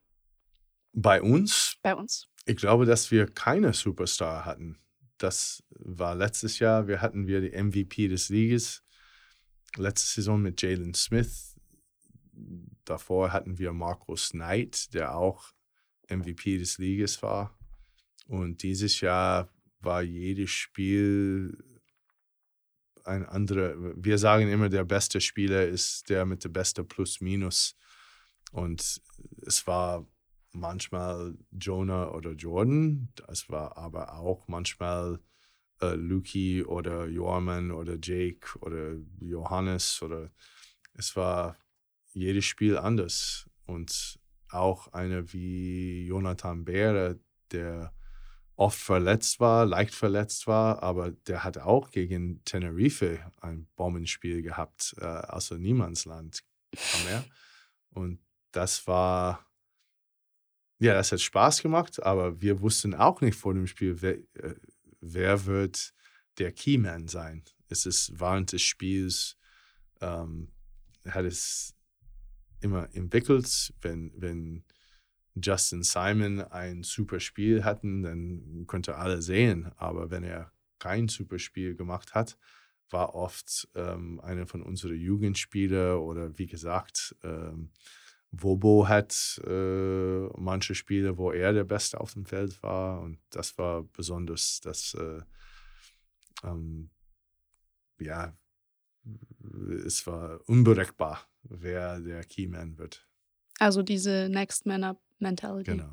[0.93, 1.77] Bei uns?
[1.83, 2.29] Bei uns.
[2.47, 4.79] Ich glaube, dass wir keine Superstar hatten.
[5.19, 6.87] Das war letztes Jahr.
[6.89, 8.83] Wir hatten wir die MVP des Liges.
[9.77, 11.57] Letzte Saison mit Jalen Smith.
[12.85, 15.53] Davor hatten wir Marcus Knight, der auch
[16.09, 17.59] MVP des Liges war.
[18.27, 19.49] Und dieses Jahr
[19.81, 21.57] war jedes Spiel
[23.05, 23.75] ein anderer.
[23.97, 27.77] Wir sagen immer, der beste Spieler ist der mit der beste Plus-Minus.
[28.51, 29.03] Und
[29.43, 30.07] es war
[30.53, 33.09] manchmal Jonah oder Jordan.
[33.29, 35.21] Es war aber auch manchmal
[35.81, 40.31] äh, Luki oder Jorman oder Jake oder Johannes oder
[40.95, 41.57] es war
[42.13, 43.51] jedes Spiel anders.
[43.67, 44.19] Und
[44.51, 47.19] auch einer wie Jonathan Beere,
[47.51, 47.93] der
[48.57, 54.95] oft verletzt war, leicht verletzt war, aber der hat auch gegen Tenerife ein Bombenspiel gehabt,
[54.99, 56.43] äh, also Niemandsland
[57.09, 57.25] er.
[57.91, 58.21] Und
[58.53, 59.47] das war,
[60.79, 64.55] ja, das hat Spaß gemacht, aber wir wussten auch nicht vor dem Spiel, wer, äh,
[65.01, 65.93] wer wird
[66.39, 67.45] der Keyman sein.
[67.69, 69.37] Es ist während des Spiels,
[70.01, 70.53] ähm,
[71.09, 71.75] hat es
[72.61, 74.65] immer entwickelt, wenn, wenn
[75.35, 79.73] Justin Simon ein super Spiel hatten, dann könnte alle sehen.
[79.77, 82.37] Aber wenn er kein super Spiel gemacht hat,
[82.91, 87.71] war oft ähm, einer von unseren Jugendspielern oder wie gesagt, ähm,
[88.31, 93.01] Wobo hat äh, manche Spiele, wo er der Beste auf dem Feld war.
[93.01, 95.23] Und das war besonders, dass äh,
[96.43, 96.91] ähm,
[98.01, 98.37] ja,
[99.87, 103.07] es war unberechenbar, wer der Keyman wird.
[103.59, 105.73] Also diese Next Man Up Mentality.
[105.73, 105.93] Genau.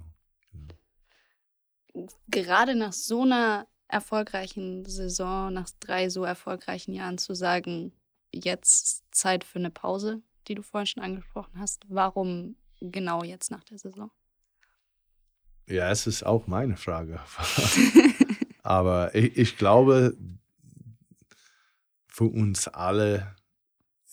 [1.94, 2.08] genau.
[2.30, 7.92] Gerade nach so einer erfolgreichen Saison, nach drei so erfolgreichen Jahren zu sagen,
[8.32, 11.84] jetzt Zeit für eine Pause, die du vorhin schon angesprochen hast.
[11.90, 14.12] Warum genau jetzt nach der Saison?
[15.68, 17.20] Ja, es ist auch meine Frage.
[18.64, 20.16] Aber ich, ich glaube,
[22.08, 23.36] für uns alle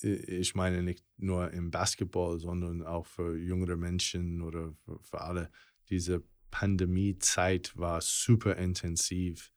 [0.03, 5.51] ich meine nicht nur im Basketball, sondern auch für jüngere Menschen oder für, für alle.
[5.91, 9.53] Diese Pandemiezeit war super intensiv.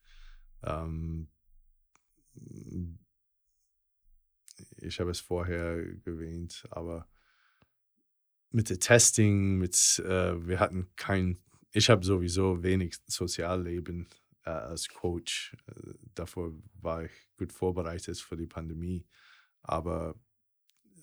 [0.62, 1.28] Ähm,
[4.76, 7.08] ich habe es vorher erwähnt, aber
[8.50, 11.38] mit dem Testing, mit äh, wir hatten kein,
[11.72, 14.08] ich habe sowieso wenig Sozialleben
[14.44, 15.56] äh, als Coach.
[15.66, 19.06] Äh, davor war ich gut vorbereitet für die Pandemie,
[19.62, 20.14] aber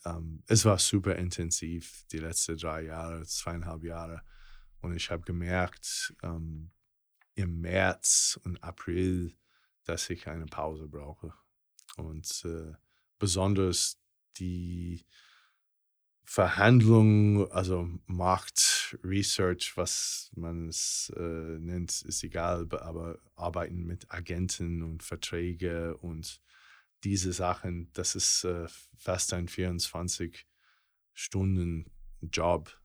[0.06, 4.22] ähm, es war super intensiv die letzten drei Jahre, zweieinhalb Jahre.
[4.82, 6.72] Und ich habe gemerkt ähm,
[7.36, 9.36] im März und April,
[9.84, 11.34] dass ich eine Pause brauche.
[11.98, 12.74] Und äh,
[13.18, 14.00] besonders
[14.38, 15.06] die
[16.24, 24.84] Verhandlungen, also Markt, Research, was man es äh, nennt, ist egal, aber arbeiten mit Agenten
[24.84, 26.40] und Verträge und
[27.04, 30.48] diese Sachen, das ist äh, fast ein 24
[31.14, 31.90] Stunden
[32.22, 32.78] Job,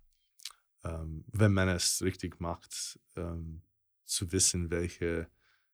[0.84, 3.62] ähm, wenn man es richtig macht, ähm,
[4.04, 5.28] zu wissen, welche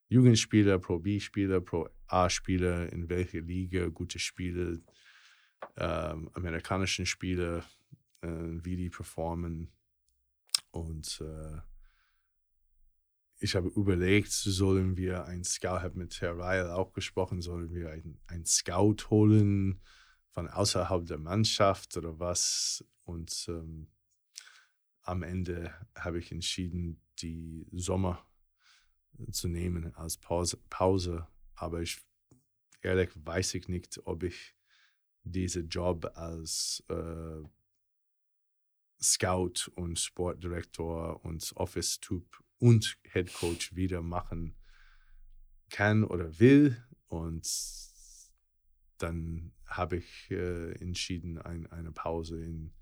[0.09, 4.83] Jugendspieler, Pro B-Spieler, Pro A-Spieler, in welche Liga gute Spiele,
[5.77, 7.65] ähm, amerikanischen Spiele,
[8.23, 9.71] äh, wie die performen.
[10.71, 11.61] Und äh,
[13.41, 17.91] ich habe überlegt, sollen wir ein Scout, habe mit Herr Ryle auch gesprochen, sollen wir
[18.27, 19.81] einen Scout holen
[20.29, 22.85] von außerhalb der Mannschaft oder was?
[23.05, 23.89] Und ähm,
[25.03, 28.25] am Ende habe ich entschieden, die Sommer
[29.33, 30.59] zu nehmen als Pause.
[30.69, 31.27] Pause.
[31.55, 31.99] Aber ich
[32.83, 34.55] ehrlich weiß ich nicht, ob ich
[35.25, 37.43] diesen Job als äh,
[39.03, 44.55] Scout und Sportdirektor und Office-Typ und Head Coach wieder machen
[45.69, 46.81] kann oder will.
[47.09, 47.49] Und
[48.99, 52.73] dann habe ich äh, entschieden, ein, eine Pause in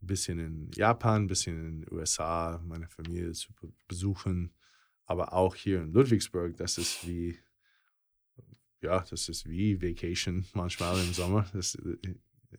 [0.00, 3.52] bisschen in Japan, ein bisschen in den USA, meine Familie zu
[3.88, 4.54] besuchen
[5.08, 7.38] aber auch hier in Ludwigsburg, das ist wie,
[8.82, 11.48] ja, das ist wie Vacation manchmal im Sommer.
[11.54, 12.14] Das äh,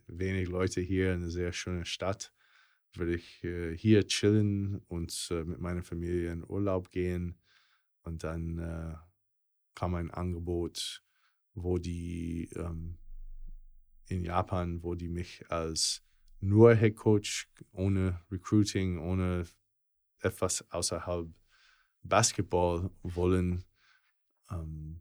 [0.08, 2.32] wenig Leute hier, eine sehr schöne Stadt.
[2.94, 7.38] Würde ich äh, hier chillen und äh, mit meiner Familie in Urlaub gehen.
[8.02, 8.94] Und dann äh,
[9.74, 11.02] kam ein Angebot,
[11.54, 12.98] wo die ähm,
[14.06, 16.02] in Japan, wo die mich als
[16.40, 19.46] nur Head Coach, ohne Recruiting, ohne
[20.20, 21.28] etwas außerhalb
[22.02, 23.64] Basketball wollen
[24.50, 25.00] ähm,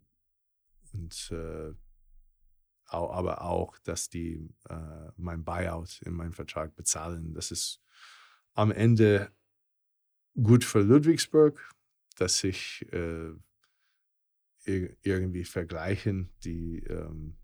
[0.94, 1.74] und äh,
[2.92, 7.34] aber auch, dass die äh, mein Buyout in meinem Vertrag bezahlen.
[7.34, 7.82] Das ist
[8.54, 9.32] am Ende
[10.42, 11.60] gut für Ludwigsburg,
[12.18, 13.32] dass sich äh,
[14.66, 16.30] irgendwie vergleichen.
[16.44, 17.38] Die, ähm,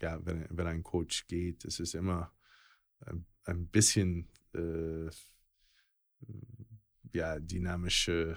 [0.00, 2.32] ja, wenn, wenn ein Coach geht, es ist immer
[3.00, 5.10] ein, ein bisschen äh,
[7.12, 8.36] ja, dynamische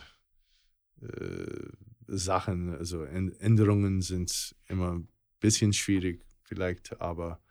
[1.01, 1.69] äh,
[2.07, 5.07] Sachen, also Änderungen sind immer ein
[5.39, 7.41] bisschen schwierig vielleicht, aber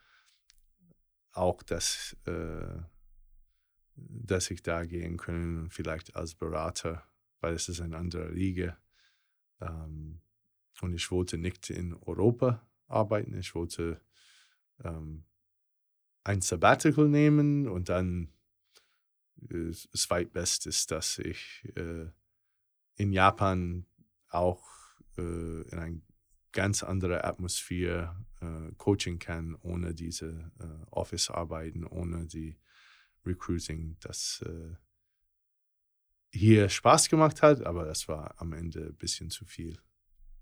[1.32, 2.82] auch, dass, äh,
[3.94, 7.02] dass ich da gehen können, vielleicht als Berater,
[7.40, 8.78] weil es ist eine andere Liga.
[9.60, 10.20] Ähm,
[10.80, 14.00] und ich wollte nicht in Europa arbeiten, ich wollte
[14.82, 15.24] ähm,
[16.24, 18.32] ein Sabbatical nehmen und dann
[19.50, 22.06] äh, zweitbestes, dass ich äh,
[22.96, 23.86] in Japan
[24.28, 24.64] auch
[25.16, 26.02] äh, in eine
[26.52, 32.56] ganz andere Atmosphäre äh, coaching kann, ohne diese äh, Office-Arbeiten, ohne die
[33.24, 34.76] Recruiting, das äh,
[36.30, 39.78] hier Spaß gemacht hat, aber das war am Ende ein bisschen zu viel.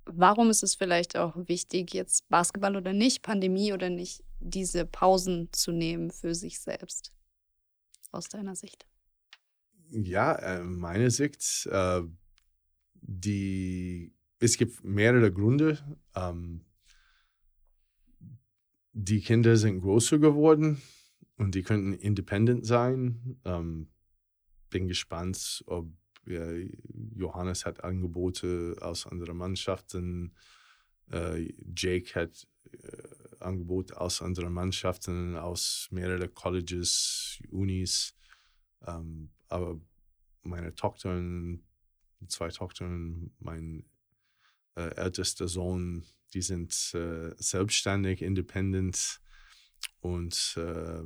[0.05, 5.53] Warum ist es vielleicht auch wichtig, jetzt Basketball oder nicht, Pandemie oder nicht, diese Pausen
[5.53, 7.13] zu nehmen für sich selbst,
[8.11, 8.87] aus deiner Sicht?
[9.91, 12.03] Ja, äh, meine Sicht, äh,
[12.95, 15.78] die, es gibt mehrere Gründe.
[16.14, 16.62] Ähm,
[18.93, 20.80] die Kinder sind größer geworden
[21.36, 23.38] und die könnten independent sein.
[23.45, 23.88] Ähm,
[24.70, 25.88] bin gespannt, ob
[26.26, 26.53] ja,
[27.14, 30.34] Johannes hat Angebote aus anderen Mannschaften.
[31.11, 38.14] Äh, Jake hat äh, Angebote aus anderen Mannschaften, aus mehreren Colleges, Unis.
[38.86, 39.80] Ähm, aber
[40.43, 41.22] meine Tochter
[42.28, 43.84] zwei Tochtern, mein
[44.81, 49.20] äh, ältester Sohn, die sind äh, selbstständig, independent
[50.01, 51.03] und äh,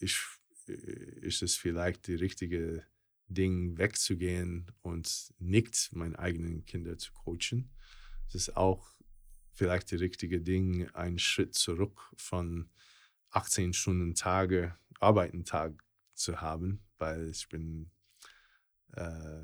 [0.00, 0.18] ich,
[0.66, 2.84] ist es vielleicht die richtige
[3.28, 7.70] Ding wegzugehen und nicht meine eigenen Kinder zu coachen.
[8.28, 8.94] Es ist auch
[9.52, 12.70] vielleicht die richtige Ding, einen Schritt zurück von
[13.30, 15.44] 18 Stunden Tage, Arbeiten
[16.14, 17.90] zu haben, weil ich bin
[18.92, 19.42] äh,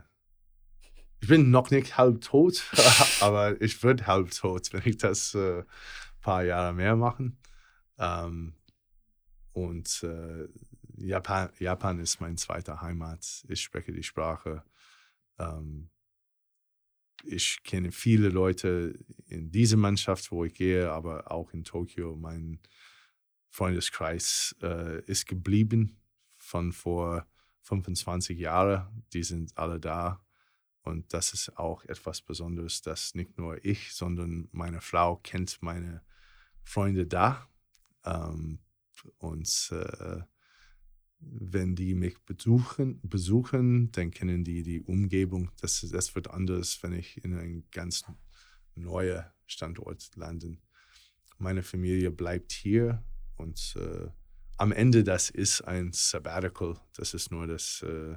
[1.21, 2.65] ich bin noch nicht halb tot,
[3.21, 5.65] aber ich würde halb tot, wenn ich das ein äh,
[6.21, 7.39] paar Jahre mehr machen.
[7.99, 8.55] Ähm,
[9.53, 10.49] und äh,
[10.99, 13.45] Japan, Japan ist mein zweiter Heimat.
[13.49, 14.63] Ich spreche die Sprache.
[15.39, 15.91] Ähm,
[17.25, 22.17] ich kenne viele Leute in dieser Mannschaft, wo ich gehe, aber auch in Tokio.
[22.17, 22.61] Mein
[23.49, 25.99] Freundeskreis äh, ist geblieben
[26.37, 27.27] von vor
[27.63, 30.25] 25 Jahre, die sind alle da.
[30.87, 36.01] Und das ist auch etwas Besonderes, dass nicht nur ich, sondern meine Frau kennt meine
[36.63, 37.49] Freunde da.
[38.05, 38.61] Ähm,
[39.19, 40.21] und äh,
[41.19, 45.51] wenn die mich besuchen, besuchen, dann kennen die die Umgebung.
[45.61, 48.05] Das, das wird anders, wenn ich in einen ganz
[48.77, 50.57] neuen Standort lande.
[51.39, 53.03] Meine Familie bleibt hier
[53.35, 54.09] und äh,
[54.57, 56.79] am Ende das ist ein Sabbatical.
[56.95, 58.17] Das ist nur das, äh,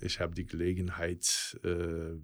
[0.00, 2.16] ich habe die Gelegenheit, äh,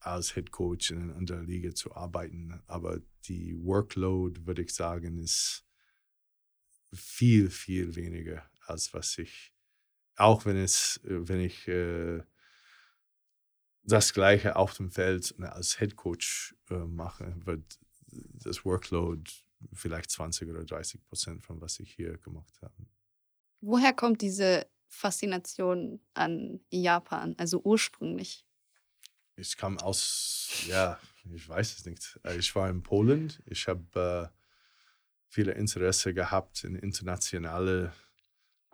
[0.00, 2.62] als Head Coach in einer anderen Liga zu arbeiten.
[2.66, 5.64] Aber die Workload, würde ich sagen, ist
[6.92, 9.52] viel, viel weniger, als was ich,
[10.16, 12.22] auch wenn es, wenn ich äh,
[13.82, 17.78] das Gleiche auf dem Feld ne, als Head Coach äh, mache, wird
[18.10, 19.30] das Workload
[19.72, 22.86] vielleicht 20 oder 30 Prozent von was ich hier gemacht habe.
[23.60, 28.44] Woher kommt diese Faszination an Japan, also ursprünglich?
[29.36, 30.98] Ich kam aus, ja,
[31.32, 32.18] ich weiß es nicht.
[32.24, 33.32] Äh, ich war in Polen.
[33.46, 34.38] Ich habe äh,
[35.28, 37.92] viele Interesse gehabt in internationale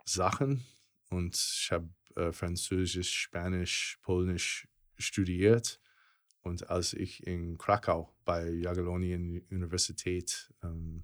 [0.05, 0.65] Sachen
[1.09, 5.79] und ich habe äh, Französisch, Spanisch, Polnisch studiert.
[6.41, 11.03] Und als ich in Krakau bei Jagiellonien Universität ähm,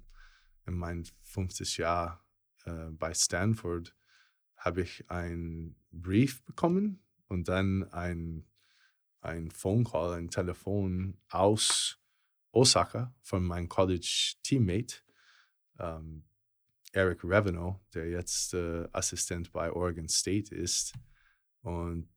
[0.66, 2.24] in mein fünftes Jahr
[2.64, 3.94] äh, bei Stanford
[4.62, 8.46] habe ich einen Brief bekommen und dann ein,
[9.20, 11.98] ein Phone Call, ein Telefon aus
[12.52, 14.98] Osaka von meinem College-Teammate,
[15.80, 16.24] ähm,
[16.92, 20.92] Eric Reveno, der jetzt äh, Assistent bei Oregon State ist.
[21.62, 22.08] Und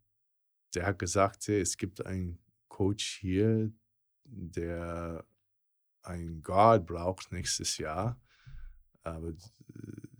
[0.76, 2.38] der hat gesagt, es gibt einen
[2.68, 3.72] Coach hier,
[4.26, 5.26] der
[6.04, 8.22] einen Guard braucht nächstes Jahr.
[9.02, 10.15] Aber äh,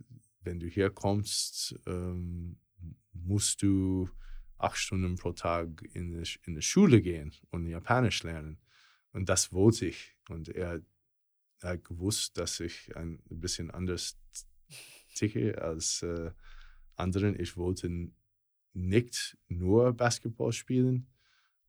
[0.46, 2.56] wenn du hier kommst, ähm,
[3.12, 4.08] musst du
[4.58, 8.58] acht Stunden pro Tag in die, in die Schule gehen und Japanisch lernen.
[9.12, 10.16] Und das wollte ich.
[10.28, 10.80] Und er,
[11.60, 14.18] er hat gewusst, dass ich ein bisschen anders
[15.14, 16.30] ticke als äh,
[16.94, 17.38] anderen.
[17.38, 18.10] Ich wollte
[18.72, 21.08] nicht nur Basketball spielen.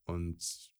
[0.05, 0.71] Und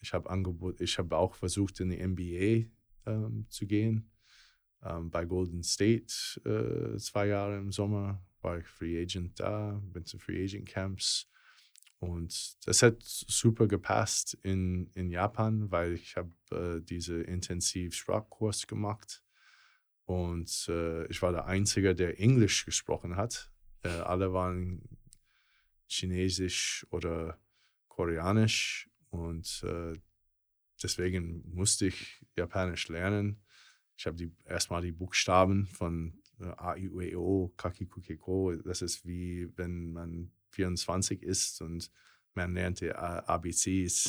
[0.00, 2.70] ich habe Angebot, ich habe auch versucht, in die NBA
[3.10, 4.10] ähm, zu gehen.
[4.82, 6.12] Ähm, bei Golden State
[6.44, 11.28] äh, zwei Jahre im Sommer war ich Free Agent da, bin zu Free Agent Camps.
[11.98, 18.66] Und das hat super gepasst in, in Japan, weil ich habe äh, diese intensiv Sprachkurs
[18.66, 19.22] gemacht.
[20.06, 23.52] Und äh, ich war der Einzige, der Englisch gesprochen hat.
[23.82, 24.82] Äh, alle waren
[25.88, 27.38] Chinesisch oder
[27.88, 29.92] Koreanisch und äh,
[30.82, 33.42] deswegen musste ich Japanisch lernen.
[34.00, 38.56] Ich habe erstmal die Buchstaben von äh, A, I, U, E, O, Kakikukeko.
[38.56, 41.90] Das ist wie wenn man 24 ist und
[42.32, 44.04] man lernt die ABCs,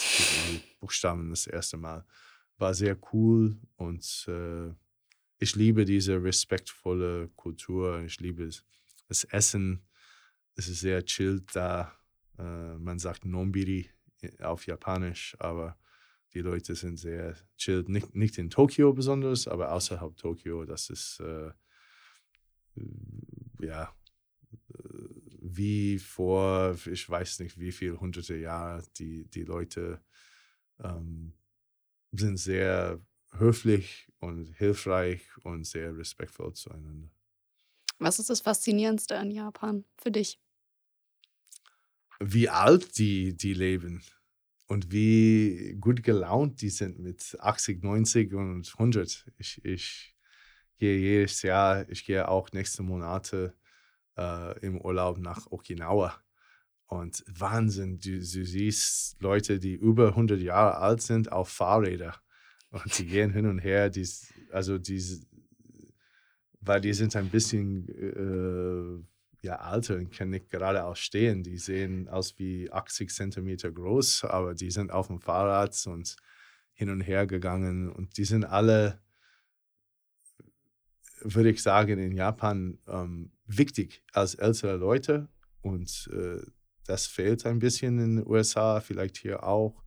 [0.49, 2.05] die Buchstaben das erste Mal.
[2.57, 4.69] War sehr cool und äh,
[5.39, 8.01] ich liebe diese respektvolle Kultur.
[8.03, 8.49] Ich liebe
[9.09, 9.83] das Essen
[10.55, 11.93] es ist sehr chillt da.
[12.37, 13.89] Äh, man sagt Nombiri
[14.21, 15.77] äh, auf Japanisch, aber
[16.34, 17.89] die Leute sind sehr chillt.
[17.89, 21.51] Nicht, nicht in Tokio besonders, aber außerhalb Tokio, das ist äh,
[22.77, 23.93] äh ja
[25.41, 30.01] wie vor, ich weiß nicht wie viele hunderte Jahre, die, die Leute
[30.79, 31.33] ähm,
[32.12, 33.01] sind sehr
[33.37, 37.09] höflich und hilfreich und sehr respektvoll zueinander.
[37.99, 40.39] Was ist das Faszinierendste an Japan für dich?
[42.20, 44.03] Wie alt die, die leben
[44.71, 49.25] und wie gut gelaunt die sind mit 80, 90 und 100.
[49.37, 50.15] Ich, ich
[50.77, 53.53] gehe jedes Jahr, ich gehe auch nächste Monate
[54.17, 56.15] äh, im Urlaub nach Okinawa.
[56.85, 62.15] Und Wahnsinn, du, du siehst Leute, die über 100 Jahre alt sind, auf Fahrrädern.
[62.69, 63.89] Und die gehen hin und her.
[63.89, 64.07] Die,
[64.53, 65.03] also die,
[66.61, 69.03] weil die sind ein bisschen äh,
[69.42, 71.43] ja, alter und können nicht geradeaus stehen.
[71.43, 76.16] Die sehen aus wie 80 Zentimeter groß, aber die sind auf dem Fahrrad und
[76.74, 79.01] hin und her gegangen und die sind alle,
[81.22, 85.28] würde ich sagen, in Japan ähm, wichtig als ältere Leute
[85.62, 86.42] und äh,
[86.86, 89.84] das fehlt ein bisschen in den USA, vielleicht hier auch.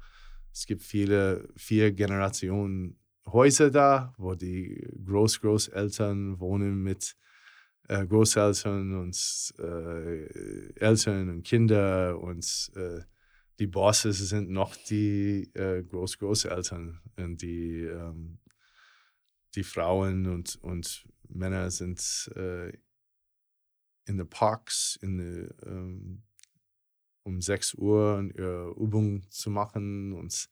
[0.53, 7.17] Es gibt viele, vier Generationen Häuser da, wo die Groß-Großeltern wohnen mit
[7.89, 13.01] äh, Großeltern und äh, Eltern und Kinder und äh,
[13.59, 18.39] die Bosses sind noch die äh, Groß-Großeltern und die, ähm,
[19.55, 22.71] die Frauen und, und Männer sind äh,
[24.07, 26.23] in den Parks in the, ähm,
[27.23, 30.49] um 6 Uhr ihre Übung zu machen und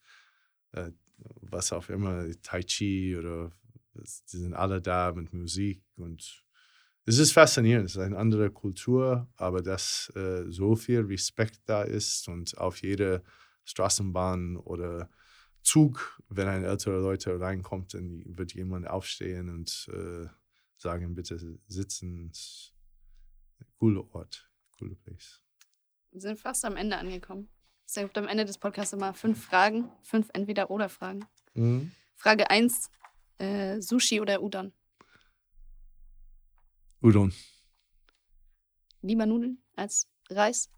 [0.72, 0.92] äh,
[1.40, 3.52] was auch immer, Tai Chi oder
[3.94, 6.41] die sind alle da mit Musik und
[7.04, 11.82] es ist faszinierend, es ist eine andere Kultur, aber dass äh, so viel Respekt da
[11.82, 13.22] ist und auf jede
[13.64, 15.08] Straßenbahn oder
[15.62, 20.26] Zug, wenn ein älterer Leute reinkommt, dann wird jemand aufstehen und äh,
[20.76, 21.38] sagen, bitte
[21.68, 22.32] sitzen.
[23.78, 24.48] Cooler Ort,
[24.78, 25.40] cooler Place.
[26.10, 27.48] Wir sind fast am Ende angekommen.
[27.86, 31.24] Es gibt am Ende des Podcasts immer fünf Fragen, fünf Entweder-Oder-Fragen.
[31.54, 31.92] Mhm.
[32.14, 32.90] Frage 1,
[33.38, 34.72] äh, Sushi oder Udon?
[37.02, 37.32] Udon.
[39.02, 40.70] Lieber Nudeln als Reis?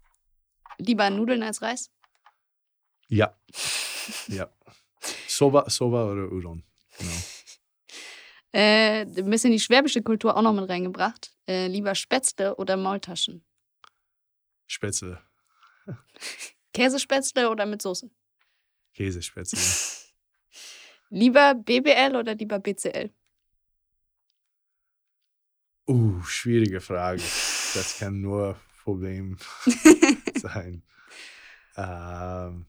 [0.79, 1.91] Lieber Nudeln als Reis?
[3.07, 3.37] Ja.
[4.27, 4.49] ja.
[5.27, 6.63] Soba, Soba oder Udon.
[6.97, 7.11] Genau.
[8.57, 11.35] Äh, ein bisschen die schwäbische Kultur auch noch mit reingebracht.
[11.45, 13.43] Äh, lieber Spätzle oder Maultaschen?
[14.65, 15.21] Spätzle.
[16.73, 18.09] Käsespätzle oder mit Soße?
[18.93, 19.59] Käsespätzle.
[21.09, 23.11] lieber BBL oder lieber BCL?
[25.87, 27.21] Uh, schwierige Frage.
[27.73, 29.37] Das kann nur Problem
[30.35, 30.83] sein.
[31.75, 32.65] Ähm,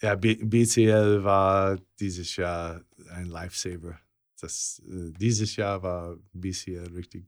[0.00, 3.98] ja, B BCL war dieses Jahr ein Lifesaver.
[4.40, 7.26] Das, äh, dieses Jahr war BCL richtig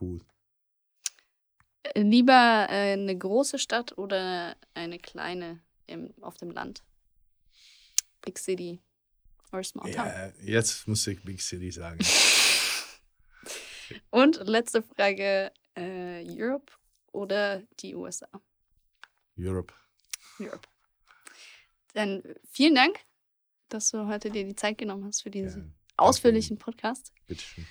[0.00, 0.20] cool.
[1.82, 6.82] Äh, lieber äh, eine große Stadt oder eine kleine im, auf dem Land?
[8.22, 8.80] Big City
[9.52, 10.06] or Small Town?
[10.06, 11.98] Ja, jetzt muss ich Big City sagen.
[14.10, 16.72] Und letzte Frage: äh, Europe
[17.12, 18.28] oder die USA?
[19.38, 19.74] Europe.
[20.40, 20.68] Europe.
[21.94, 22.98] Dann vielen Dank,
[23.68, 27.12] dass du heute dir die Zeit genommen hast für diesen ja, ausführlichen Podcast.
[27.26, 27.66] Bitteschön.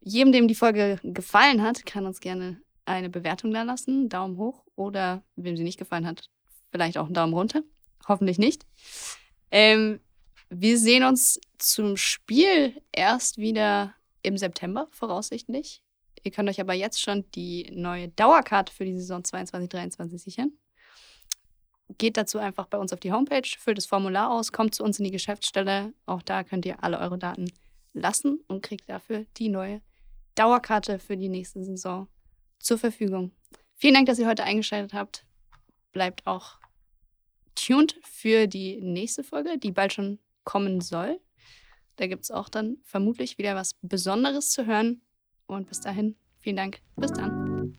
[0.00, 4.64] Jedem, dem die Folge gefallen hat, kann uns gerne eine Bewertung da lassen, Daumen hoch
[4.76, 6.30] oder wem sie nicht gefallen hat,
[6.70, 7.62] vielleicht auch einen Daumen runter.
[8.06, 8.64] Hoffentlich nicht.
[9.50, 10.00] Ähm,
[10.48, 13.94] wir sehen uns zum Spiel erst wieder
[14.28, 15.82] im September, voraussichtlich.
[16.22, 20.52] Ihr könnt euch aber jetzt schon die neue Dauerkarte für die Saison 22-23 sichern
[21.96, 24.98] geht dazu einfach bei uns auf die Homepage, füllt das Formular aus, kommt zu uns
[24.98, 25.94] in die Geschäftsstelle.
[26.04, 27.50] Auch da könnt ihr alle eure Daten
[27.94, 29.80] lassen und kriegt dafür die neue
[30.34, 32.08] Dauerkarte für die nächste Saison
[32.58, 33.32] zur Verfügung.
[33.74, 35.24] Vielen Dank, dass ihr heute eingeschaltet habt.
[35.92, 36.58] Bleibt auch
[37.54, 41.20] tuned für die nächste Folge, die bald schon kommen soll.
[41.98, 45.02] Da gibt es auch dann vermutlich wieder was Besonderes zu hören.
[45.46, 46.80] Und bis dahin, vielen Dank.
[46.96, 47.76] Bis dann.